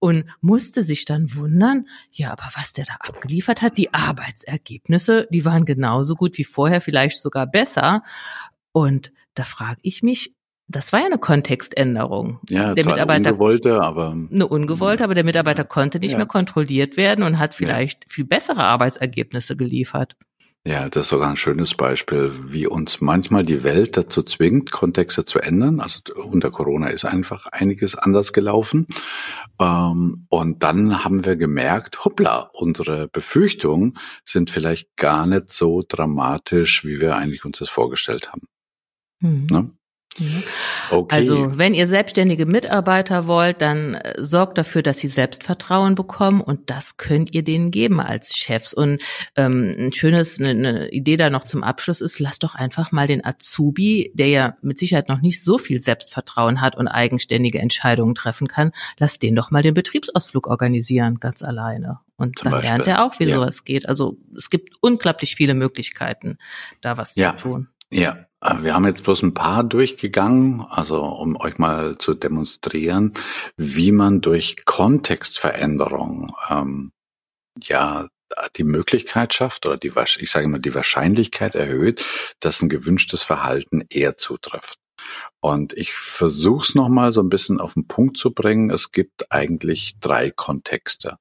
und 0.00 0.24
musste 0.40 0.82
sich 0.82 1.04
dann 1.04 1.34
wundern, 1.34 1.86
ja, 2.10 2.32
aber 2.32 2.48
was 2.54 2.72
der 2.72 2.86
da 2.86 2.94
abgeliefert 3.00 3.62
hat, 3.62 3.78
die 3.78 3.94
Arbeitsergebnisse, 3.94 5.28
die 5.30 5.44
waren 5.44 5.64
genauso 5.64 6.16
gut 6.16 6.38
wie 6.38 6.44
vorher, 6.44 6.80
vielleicht 6.80 7.20
sogar 7.20 7.46
besser. 7.46 8.02
Und 8.72 9.12
da 9.34 9.44
frage 9.44 9.78
ich 9.82 10.02
mich, 10.02 10.34
das 10.68 10.92
war 10.92 11.00
ja 11.00 11.06
eine 11.06 11.18
Kontextänderung. 11.18 12.38
Ja, 12.48 12.74
der 12.74 12.84
Mitarbeiter 12.84 13.30
eine 13.30 13.32
ungewollte, 13.32 13.82
aber 13.82 14.10
eine 14.10 14.46
ungewollte, 14.46 15.04
aber 15.04 15.14
der 15.14 15.24
Mitarbeiter 15.24 15.64
konnte 15.64 15.98
nicht 15.98 16.12
ja. 16.12 16.16
mehr 16.16 16.26
kontrolliert 16.26 16.96
werden 16.96 17.24
und 17.24 17.38
hat 17.38 17.54
vielleicht 17.54 18.04
ja. 18.04 18.08
viel 18.08 18.24
bessere 18.24 18.64
Arbeitsergebnisse 18.64 19.56
geliefert. 19.56 20.16
Ja, 20.66 20.90
das 20.90 21.04
ist 21.04 21.08
sogar 21.08 21.30
ein 21.30 21.38
schönes 21.38 21.74
Beispiel, 21.74 22.32
wie 22.52 22.66
uns 22.66 23.00
manchmal 23.00 23.44
die 23.44 23.64
Welt 23.64 23.96
dazu 23.96 24.22
zwingt, 24.22 24.70
Kontexte 24.70 25.24
zu 25.24 25.38
ändern. 25.38 25.80
Also 25.80 26.00
unter 26.14 26.50
Corona 26.50 26.88
ist 26.88 27.06
einfach 27.06 27.46
einiges 27.46 27.96
anders 27.96 28.34
gelaufen. 28.34 28.86
Ähm, 29.58 30.26
und 30.28 30.62
dann 30.62 31.02
haben 31.02 31.24
wir 31.24 31.36
gemerkt, 31.36 32.04
hoppla, 32.04 32.50
unsere 32.52 33.08
Befürchtungen 33.08 33.96
sind 34.26 34.50
vielleicht 34.50 34.94
gar 34.96 35.26
nicht 35.26 35.50
so 35.50 35.82
dramatisch, 35.86 36.84
wie 36.84 37.00
wir 37.00 37.16
eigentlich 37.16 37.46
uns 37.46 37.58
das 37.58 37.70
vorgestellt 37.70 38.30
haben. 38.30 38.46
Mhm. 39.20 39.46
Ne? 39.50 39.70
Okay. 40.90 41.14
Also 41.14 41.56
wenn 41.56 41.72
ihr 41.72 41.86
selbstständige 41.86 42.44
Mitarbeiter 42.44 43.28
wollt, 43.28 43.62
dann 43.62 43.94
äh, 43.94 44.14
sorgt 44.18 44.58
dafür, 44.58 44.82
dass 44.82 44.98
sie 44.98 45.06
Selbstvertrauen 45.06 45.94
bekommen 45.94 46.40
und 46.40 46.68
das 46.68 46.96
könnt 46.96 47.32
ihr 47.32 47.44
denen 47.44 47.70
geben 47.70 48.00
als 48.00 48.36
Chefs. 48.36 48.74
Und 48.74 49.00
ähm, 49.36 49.74
ein 49.78 49.92
schönes, 49.92 50.40
eine, 50.40 50.50
eine 50.50 50.88
Idee 50.90 51.16
da 51.16 51.30
noch 51.30 51.44
zum 51.44 51.62
Abschluss 51.62 52.00
ist, 52.00 52.18
lasst 52.18 52.42
doch 52.42 52.56
einfach 52.56 52.90
mal 52.90 53.06
den 53.06 53.24
Azubi, 53.24 54.10
der 54.14 54.26
ja 54.26 54.56
mit 54.62 54.78
Sicherheit 54.78 55.08
noch 55.08 55.20
nicht 55.20 55.44
so 55.44 55.58
viel 55.58 55.80
Selbstvertrauen 55.80 56.60
hat 56.60 56.76
und 56.76 56.88
eigenständige 56.88 57.60
Entscheidungen 57.60 58.16
treffen 58.16 58.48
kann, 58.48 58.72
lasst 58.98 59.22
den 59.22 59.36
doch 59.36 59.52
mal 59.52 59.62
den 59.62 59.74
Betriebsausflug 59.74 60.48
organisieren, 60.48 61.20
ganz 61.20 61.42
alleine. 61.42 62.00
Und 62.16 62.38
Zum 62.38 62.46
dann 62.46 62.52
Beispiel. 62.54 62.70
lernt 62.70 62.86
er 62.88 63.04
auch, 63.04 63.20
wie 63.20 63.24
ja. 63.24 63.36
sowas 63.36 63.64
geht. 63.64 63.88
Also 63.88 64.18
es 64.36 64.50
gibt 64.50 64.74
unglaublich 64.80 65.36
viele 65.36 65.54
Möglichkeiten, 65.54 66.36
da 66.80 66.96
was 66.96 67.14
ja. 67.14 67.36
zu 67.36 67.48
tun. 67.48 67.68
Ja, 67.92 68.26
wir 68.40 68.74
haben 68.74 68.86
jetzt 68.86 69.04
bloß 69.04 69.22
ein 69.22 69.34
paar 69.34 69.64
durchgegangen, 69.64 70.62
also 70.68 71.04
um 71.04 71.36
euch 71.36 71.58
mal 71.58 71.98
zu 71.98 72.14
demonstrieren, 72.14 73.14
wie 73.56 73.92
man 73.92 74.20
durch 74.20 74.64
Kontextveränderung 74.64 76.34
ähm, 76.48 76.92
ja 77.62 78.08
die 78.56 78.64
Möglichkeit 78.64 79.34
schafft 79.34 79.66
oder 79.66 79.76
die 79.76 79.92
ich 80.18 80.30
sage 80.30 80.48
mal 80.48 80.60
die 80.60 80.74
Wahrscheinlichkeit 80.74 81.54
erhöht, 81.54 82.04
dass 82.40 82.62
ein 82.62 82.68
gewünschtes 82.68 83.22
Verhalten 83.22 83.84
eher 83.90 84.16
zutrifft. 84.16 84.78
Und 85.40 85.72
ich 85.72 85.94
versuche 85.94 86.64
es 86.64 86.74
nochmal 86.74 87.12
so 87.12 87.22
ein 87.22 87.30
bisschen 87.30 87.60
auf 87.60 87.74
den 87.74 87.88
Punkt 87.88 88.18
zu 88.18 88.32
bringen. 88.32 88.70
Es 88.70 88.92
gibt 88.92 89.32
eigentlich 89.32 89.94
drei 90.00 90.30
Kontexte. 90.30 91.16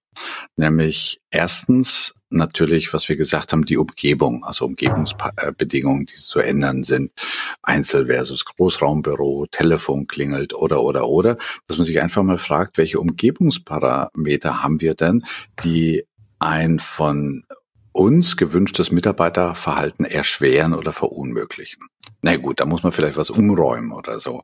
Nämlich 0.58 1.21
erstens 1.32 2.13
natürlich, 2.30 2.94
was 2.94 3.10
wir 3.10 3.15
gesagt 3.15 3.54
haben, 3.54 3.65
die 3.65 3.78
Umgebung, 3.78 4.44
also 4.44 4.65
Umgebungsbedingungen, 4.65 6.06
die 6.06 6.15
zu 6.15 6.39
ändern 6.39 6.84
sind. 6.84 7.12
Einzel 7.62 8.08
versus 8.08 8.46
Großraumbüro, 8.46 9.48
Telefon 9.52 10.08
klingelt 10.08 10.54
oder, 10.54 10.82
oder, 10.84 11.08
oder. 11.08 11.38
Dass 11.68 11.78
man 11.78 11.86
sich 11.86 12.00
einfach 12.00 12.24
mal 12.24 12.38
fragt, 12.38 12.78
welche 12.78 13.00
Umgebungsparameter 13.00 14.63
haben 14.63 14.82
wir 14.82 14.96
denn, 14.96 15.26
die 15.63 16.06
ein 16.39 16.80
von 16.80 17.44
uns 17.92 18.38
gewünschtes 18.38 18.92
Mitarbeiterverhalten 18.92 20.06
erschweren 20.06 20.74
oder 20.74 20.94
verunmöglichen. 20.94 21.88
Na 22.22 22.38
gut, 22.38 22.60
da 22.60 22.65
muss 22.65 22.84
man 22.84 22.92
vielleicht 22.92 23.18
was 23.18 23.30
umräumen 23.30 23.92
oder 23.92 24.20
so. 24.20 24.44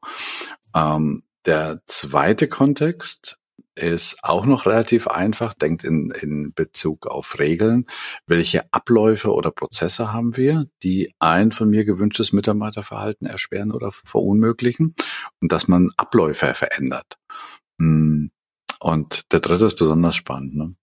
Ähm, 0.76 1.24
der 1.46 1.82
zweite 1.86 2.48
Kontext 2.48 3.38
ist 3.76 4.18
auch 4.24 4.46
noch 4.46 4.66
relativ 4.66 5.08
einfach, 5.08 5.54
denkt 5.54 5.84
in, 5.84 6.12
in 6.22 6.54
Bezug 6.54 7.08
auf 7.08 7.40
Regeln. 7.40 7.86
Welche 8.26 8.72
Abläufe 8.74 9.34
oder 9.34 9.52
Prozesse 9.52 10.14
haben 10.14 10.38
wir, 10.38 10.66
die 10.84 11.14
ein 11.20 11.52
von 11.52 11.70
mir 11.70 11.86
gewünschtes 11.86 12.34
Mitarbeiterverhalten 12.34 13.28
erschweren 13.28 13.72
oder 13.72 13.92
verunmöglichen? 13.92 14.96
Und 15.42 15.52
dass 15.52 15.68
man 15.68 15.92
Abläufe 15.98 16.54
verändert. 16.54 17.18
Hm. 17.80 18.32
Und 18.80 19.32
der 19.32 19.40
dritte 19.40 19.66
ist 19.66 19.78
besonders 19.78 20.16
spannend. 20.16 20.56
Ne? 20.56 20.76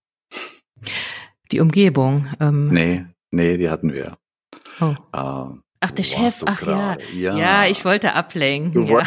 Die 1.51 1.59
Umgebung. 1.59 2.27
Ähm. 2.39 2.69
Nee, 2.69 3.05
nee, 3.31 3.57
die 3.57 3.69
hatten 3.69 3.93
wir. 3.93 4.17
Oh. 4.79 4.95
Ach, 5.85 5.91
der 5.91 6.03
Chef, 6.03 6.43
ach 6.45 6.65
ja. 6.65 6.97
ja. 7.13 7.37
Ja, 7.37 7.65
ich 7.65 7.83
wollte 7.83 8.13
ablenken. 8.13 8.87
Du, 8.87 8.93
ja. 8.93 8.99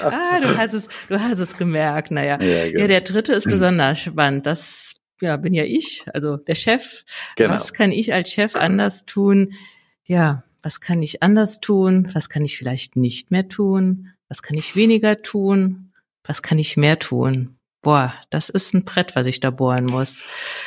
ah, 0.00 0.38
du 0.38 0.58
hast 0.58 0.74
es, 0.74 0.86
du 1.08 1.18
hast 1.18 1.38
es 1.38 1.56
gemerkt. 1.56 2.10
Naja. 2.10 2.38
Ja, 2.42 2.66
genau. 2.66 2.80
ja, 2.80 2.86
der 2.86 3.00
dritte 3.00 3.32
ist 3.32 3.46
besonders 3.46 4.00
spannend. 4.00 4.44
Das 4.44 4.96
ja, 5.22 5.38
bin 5.38 5.54
ja 5.54 5.64
ich, 5.64 6.04
also 6.12 6.36
der 6.36 6.56
Chef. 6.56 7.04
Genau. 7.36 7.54
Was 7.54 7.72
kann 7.72 7.90
ich 7.90 8.12
als 8.12 8.30
Chef 8.30 8.54
anders 8.54 9.06
tun? 9.06 9.54
Ja, 10.04 10.44
was 10.62 10.82
kann 10.82 11.02
ich 11.02 11.22
anders 11.22 11.60
tun? 11.60 12.10
Was 12.12 12.28
kann 12.28 12.44
ich 12.44 12.58
vielleicht 12.58 12.96
nicht 12.96 13.30
mehr 13.30 13.48
tun? 13.48 14.08
Was 14.28 14.42
kann 14.42 14.58
ich 14.58 14.76
weniger 14.76 15.22
tun? 15.22 15.94
Was 16.22 16.42
kann 16.42 16.58
ich 16.58 16.76
mehr 16.76 16.98
tun? 16.98 17.56
Boah, 17.82 18.14
das 18.28 18.50
ist 18.50 18.74
ein 18.74 18.84
Brett, 18.84 19.16
was 19.16 19.26
ich 19.26 19.40
da 19.40 19.50
bohren 19.50 19.86
muss. 19.86 20.22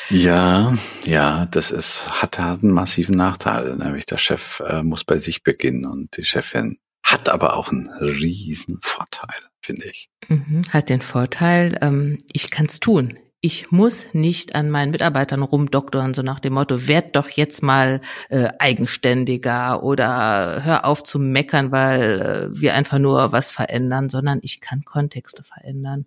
Ja, 0.09 0.75
ja, 1.05 1.45
das 1.45 1.69
ist, 1.69 2.09
hat, 2.21 2.39
hat 2.39 2.63
einen 2.63 2.71
massiven 2.71 3.15
Nachteil. 3.15 3.75
Nämlich 3.75 4.05
der 4.05 4.17
Chef 4.17 4.61
äh, 4.65 4.81
muss 4.81 5.03
bei 5.03 5.17
sich 5.17 5.43
beginnen 5.43 5.85
und 5.85 6.17
die 6.17 6.23
Chefin 6.23 6.79
hat 7.03 7.29
aber 7.29 7.55
auch 7.55 7.69
einen 7.69 7.89
riesen 7.89 8.79
Vorteil, 8.81 9.35
finde 9.61 9.85
ich. 9.85 10.09
Mhm, 10.27 10.63
hat 10.71 10.89
den 10.89 11.01
Vorteil, 11.01 11.77
ähm, 11.81 12.17
ich 12.31 12.49
kann 12.49 12.65
es 12.65 12.79
tun 12.79 13.19
ich 13.45 13.71
muss 13.71 14.13
nicht 14.13 14.55
an 14.55 14.69
meinen 14.69 14.91
Mitarbeitern 14.91 15.43
rumdoktoren, 15.43 16.13
so 16.13 16.21
nach 16.21 16.39
dem 16.39 16.53
Motto, 16.53 16.87
werd 16.87 17.17
doch 17.17 17.27
jetzt 17.27 17.61
mal 17.61 17.99
äh, 18.29 18.47
eigenständiger 18.57 19.83
oder 19.83 20.63
hör 20.63 20.85
auf 20.85 21.03
zu 21.03 21.19
meckern, 21.19 21.69
weil 21.73 22.21
äh, 22.53 22.57
wir 22.57 22.73
einfach 22.73 22.99
nur 22.99 23.33
was 23.33 23.51
verändern, 23.51 24.07
sondern 24.07 24.39
ich 24.43 24.61
kann 24.61 24.85
Kontexte 24.85 25.43
verändern. 25.43 26.05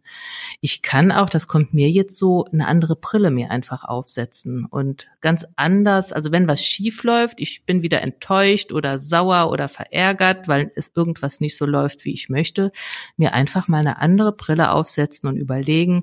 Ich 0.63 0.81
kann 0.81 1.13
auch, 1.13 1.29
das 1.29 1.47
kommt 1.47 1.75
mir 1.75 1.91
jetzt 1.91 2.17
so, 2.17 2.47
eine 2.51 2.67
andere 2.67 2.97
Brille 2.97 3.31
mir 3.31 3.51
einfach 3.51 3.85
aufsetzen 3.85 4.65
und 4.65 5.09
ganz 5.21 5.47
anders, 5.57 6.15
also 6.15 6.33
wenn 6.33 6.49
was 6.49 6.65
schief 6.65 7.03
läuft, 7.03 7.39
ich 7.43 7.67
bin 7.67 7.83
wieder 7.83 8.01
enttäuscht 8.01 8.73
oder 8.73 8.99
sauer 8.99 9.51
oder 9.51 9.69
verärgert, 9.69 10.49
weil 10.49 10.73
es 10.75 10.91
irgendwas 10.95 11.41
nicht 11.41 11.59
so 11.59 11.67
läuft, 11.67 12.07
wie 12.07 12.15
ich 12.15 12.31
möchte, 12.31 12.73
mir 13.19 13.35
einfach 13.35 13.69
mal 13.69 13.81
eine 13.81 13.99
andere 13.99 14.33
Brille 14.33 14.71
aufsetzen 14.71 15.29
und 15.29 15.37
überlegen, 15.37 16.03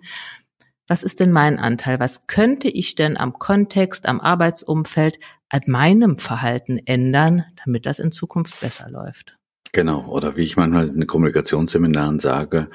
was 0.87 1.03
ist 1.03 1.19
denn 1.19 1.31
mein 1.31 1.59
Anteil? 1.59 1.99
Was 1.99 2.27
könnte 2.27 2.67
ich 2.67 2.95
denn 2.95 3.17
am 3.17 3.33
Kontext, 3.33 4.07
am 4.07 4.19
Arbeitsumfeld, 4.19 5.19
an 5.49 5.61
meinem 5.67 6.17
Verhalten 6.17 6.79
ändern, 6.85 7.45
damit 7.63 7.85
das 7.85 7.99
in 7.99 8.11
Zukunft 8.11 8.59
besser 8.59 8.89
läuft? 8.89 9.37
Genau, 9.71 10.05
oder 10.07 10.35
wie 10.35 10.43
ich 10.43 10.57
manchmal 10.57 10.89
in 10.89 11.07
Kommunikationsseminaren 11.07 12.19
sage, 12.19 12.69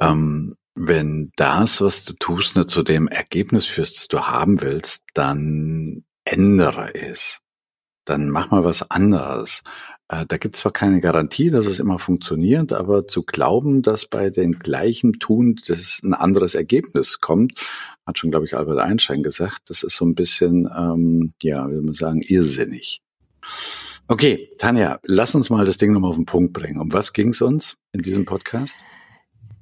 ähm, 0.00 0.56
wenn 0.74 1.30
das, 1.36 1.80
was 1.82 2.04
du 2.04 2.14
tust, 2.14 2.56
nicht 2.56 2.70
zu 2.70 2.82
dem 2.82 3.06
Ergebnis 3.06 3.66
führst, 3.66 3.98
das 3.98 4.08
du 4.08 4.22
haben 4.22 4.62
willst, 4.62 5.04
dann 5.14 6.04
ändere 6.24 6.94
es. 6.94 7.40
Dann 8.04 8.30
mach 8.30 8.50
mal 8.50 8.64
was 8.64 8.90
anderes. 8.90 9.62
Äh, 10.12 10.26
da 10.28 10.36
gibt 10.36 10.56
es 10.56 10.60
zwar 10.60 10.72
keine 10.72 11.00
Garantie, 11.00 11.50
dass 11.50 11.64
es 11.64 11.80
immer 11.80 11.98
funktioniert, 11.98 12.72
aber 12.72 13.08
zu 13.08 13.22
glauben, 13.22 13.80
dass 13.80 14.04
bei 14.04 14.28
den 14.28 14.52
gleichen 14.52 15.14
Tun 15.14 15.58
das 15.66 16.00
ein 16.04 16.12
anderes 16.12 16.54
Ergebnis 16.54 17.20
kommt, 17.20 17.54
hat 18.06 18.18
schon, 18.18 18.30
glaube 18.30 18.44
ich, 18.44 18.54
Albert 18.54 18.78
Einstein 18.78 19.22
gesagt, 19.22 19.62
das 19.70 19.82
ist 19.82 19.96
so 19.96 20.04
ein 20.04 20.14
bisschen, 20.14 20.68
ähm, 20.76 21.32
ja, 21.42 21.66
wie 21.68 21.74
soll 21.74 21.82
man 21.82 21.94
sagen, 21.94 22.20
irrsinnig. 22.20 23.00
Okay, 24.06 24.50
Tanja, 24.58 25.00
lass 25.04 25.34
uns 25.34 25.48
mal 25.48 25.64
das 25.64 25.78
Ding 25.78 25.92
nochmal 25.92 26.10
auf 26.10 26.16
den 26.16 26.26
Punkt 26.26 26.52
bringen. 26.52 26.78
Um 26.78 26.92
was 26.92 27.14
ging 27.14 27.30
es 27.30 27.40
uns 27.40 27.78
in 27.92 28.02
diesem 28.02 28.26
Podcast? 28.26 28.84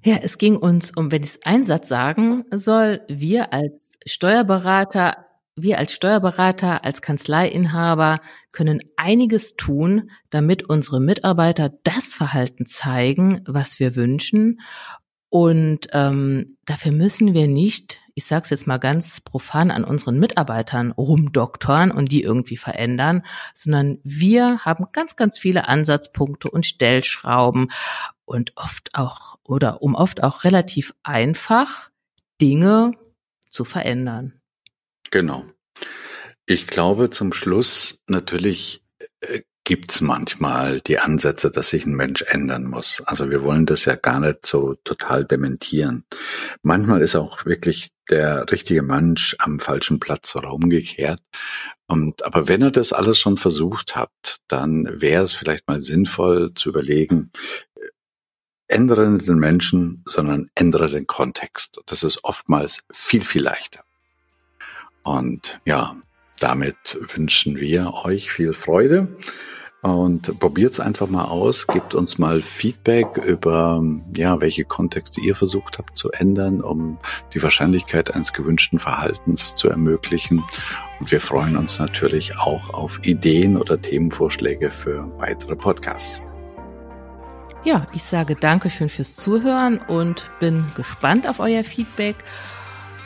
Ja, 0.03 0.17
es 0.17 0.37
ging 0.37 0.57
uns 0.57 0.91
um, 0.97 1.13
wenn 1.13 1.23
ich 1.23 1.31
es 1.31 1.43
einen 1.45 1.63
Satz 1.63 1.89
sagen 1.89 2.45
soll, 2.51 3.03
wir 3.09 3.53
als 3.53 3.75
Steuerberater 4.05 5.27
wir 5.63 5.79
als 5.79 5.93
Steuerberater, 5.93 6.85
als 6.85 7.03
Kanzleiinhaber 7.03 8.21
können 8.53 8.81
einiges 8.97 9.57
tun, 9.57 10.11
damit 10.31 10.69
unsere 10.69 11.01
Mitarbeiter 11.01 11.71
das 11.85 12.15
Verhalten 12.15 12.67
zeigen, 12.67 13.43
was 13.47 13.81
wir 13.81 13.97
wünschen. 13.97 14.61
Und 15.29 15.89
ähm, 15.93 16.57
dafür 16.65 16.93
müssen 16.93 17.35
wir 17.35 17.47
nicht, 17.47 18.01
ich 18.15 18.27
sage 18.27 18.43
es 18.45 18.51
jetzt 18.51 18.67
mal 18.67 18.79
ganz 18.79 19.21
profan, 19.21 19.71
an 19.71 19.85
unseren 19.85 20.19
Mitarbeitern 20.19 20.91
rumdoktoren 20.91 21.93
und 21.93 22.11
die 22.11 22.23
irgendwie 22.23 22.57
verändern, 22.57 23.23
sondern 23.55 23.99
wir 24.03 24.65
haben 24.65 24.87
ganz, 24.93 25.15
ganz 25.15 25.39
viele 25.39 25.69
Ansatzpunkte 25.69 26.51
und 26.51 26.67
Stellschrauben 26.67 27.69
und 28.25 28.53
oft 28.57 28.95
auch 28.95 29.39
oder 29.45 29.83
um 29.83 29.95
oft 29.95 30.23
auch 30.23 30.43
relativ 30.43 30.95
einfach 31.05 31.91
Dinge 32.41 32.93
zu 33.51 33.65
verändern. 33.65 34.40
Genau. 35.11 35.45
Ich 36.47 36.67
glaube 36.67 37.11
zum 37.11 37.33
Schluss 37.33 38.01
natürlich 38.07 38.83
äh, 39.21 39.41
gibt's 39.65 40.01
manchmal 40.01 40.81
die 40.81 40.99
Ansätze, 40.99 41.49
dass 41.49 41.71
sich 41.71 41.87
ein 41.87 41.95
Mensch 41.95 42.23
ändern 42.23 42.65
muss. 42.65 43.03
Also 43.07 43.31
wir 43.31 43.45
wollen 43.45 43.67
das 43.67 43.85
ja 43.85 43.95
gar 43.95 44.19
nicht 44.19 44.45
so 44.45 44.75
total 44.83 45.25
dementieren. 45.25 46.05
Manchmal 46.63 47.03
ist 47.03 47.15
auch 47.15 47.47
wirklich 47.47 47.91
der 48.09 48.51
richtige 48.51 48.83
Mensch 48.83 49.37
am 49.39 49.61
falschen 49.61 50.01
Platz 50.01 50.35
oder 50.35 50.53
umgekehrt. 50.53 51.21
Und, 51.87 52.25
aber 52.25 52.49
wenn 52.49 52.63
er 52.63 52.73
das 52.73 52.93
alles 52.93 53.21
schon 53.21 53.37
versucht 53.37 53.95
hat, 53.95 54.11
dann 54.49 55.01
wäre 55.01 55.23
es 55.23 55.35
vielleicht 55.35 55.69
mal 55.69 55.83
sinnvoll 55.83 56.53
zu 56.55 56.71
überlegen, 56.71 57.31
äh, 57.77 57.89
ändere 58.67 59.09
nicht 59.09 59.29
den 59.29 59.39
Menschen, 59.39 60.03
sondern 60.05 60.51
ändere 60.57 60.89
den 60.89 61.07
Kontext. 61.07 61.81
Das 61.87 62.03
ist 62.03 62.25
oftmals 62.25 62.83
viel, 62.91 63.23
viel 63.23 63.43
leichter. 63.43 63.85
Und 65.03 65.61
ja, 65.65 65.97
damit 66.39 66.99
wünschen 67.15 67.57
wir 67.57 67.93
euch 68.05 68.31
viel 68.31 68.53
Freude 68.53 69.09
und 69.83 70.39
probiert's 70.39 70.79
einfach 70.79 71.09
mal 71.09 71.25
aus, 71.25 71.67
gebt 71.67 71.95
uns 71.95 72.19
mal 72.19 72.43
Feedback 72.43 73.17
über, 73.17 73.83
ja, 74.15 74.41
welche 74.41 74.65
Kontexte 74.65 75.23
ihr 75.23 75.35
versucht 75.35 75.79
habt 75.79 75.97
zu 75.97 76.11
ändern, 76.11 76.61
um 76.61 76.99
die 77.33 77.43
Wahrscheinlichkeit 77.43 78.15
eines 78.15 78.35
gewünschten 78.35 78.79
Verhaltens 78.79 79.55
zu 79.55 79.71
ermöglichen. 79.71 80.45
Und 81.01 81.11
wir 81.11 81.21
freuen 81.21 81.57
uns 81.57 81.79
natürlich 81.79 82.37
auch 82.37 82.75
auf 82.75 83.01
Ideen 83.05 83.57
oder 83.57 83.81
Themenvorschläge 83.81 84.71
für 84.71 85.11
weitere 85.19 85.57
Podcasts. 85.57 86.21
Ja, 87.65 87.87
ich 87.95 88.03
sage 88.03 88.37
Dankeschön 88.37 88.91
fürs 88.91 89.15
Zuhören 89.15 89.79
und 89.79 90.31
bin 90.41 90.65
gespannt 90.77 91.27
auf 91.27 91.41
euer 91.41 91.65
Feedback. 91.65 92.17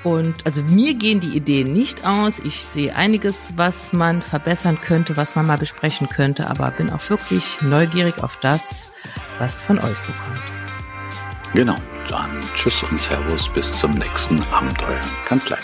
Und 0.05 0.45
also 0.45 0.63
mir 0.63 0.95
gehen 0.95 1.21
die 1.21 1.35
Ideen 1.35 1.73
nicht 1.73 2.07
aus. 2.07 2.39
Ich 2.39 2.65
sehe 2.65 2.95
einiges, 2.95 3.55
was 3.57 3.93
man 3.93 4.23
verbessern 4.23 4.79
könnte, 4.81 5.17
was 5.17 5.35
man 5.35 5.47
mal 5.47 5.59
besprechen 5.59 6.09
könnte, 6.09 6.49
aber 6.49 6.71
bin 6.71 6.91
auch 6.91 7.09
wirklich 7.09 7.63
neugierig 7.63 8.23
auf 8.23 8.37
das, 8.41 8.93
was 9.39 9.63
von 9.63 9.79
euch 9.79 9.99
so 9.99 10.13
kommt. 10.13 10.43
Genau, 11.55 11.77
dann 12.09 12.39
tschüss 12.55 12.83
und 12.83 13.01
Servus 13.01 13.49
bis 13.49 13.79
zum 13.79 13.93
nächsten 13.93 14.43
Abenteuer 14.53 15.01
Kanzlei. 15.25 15.59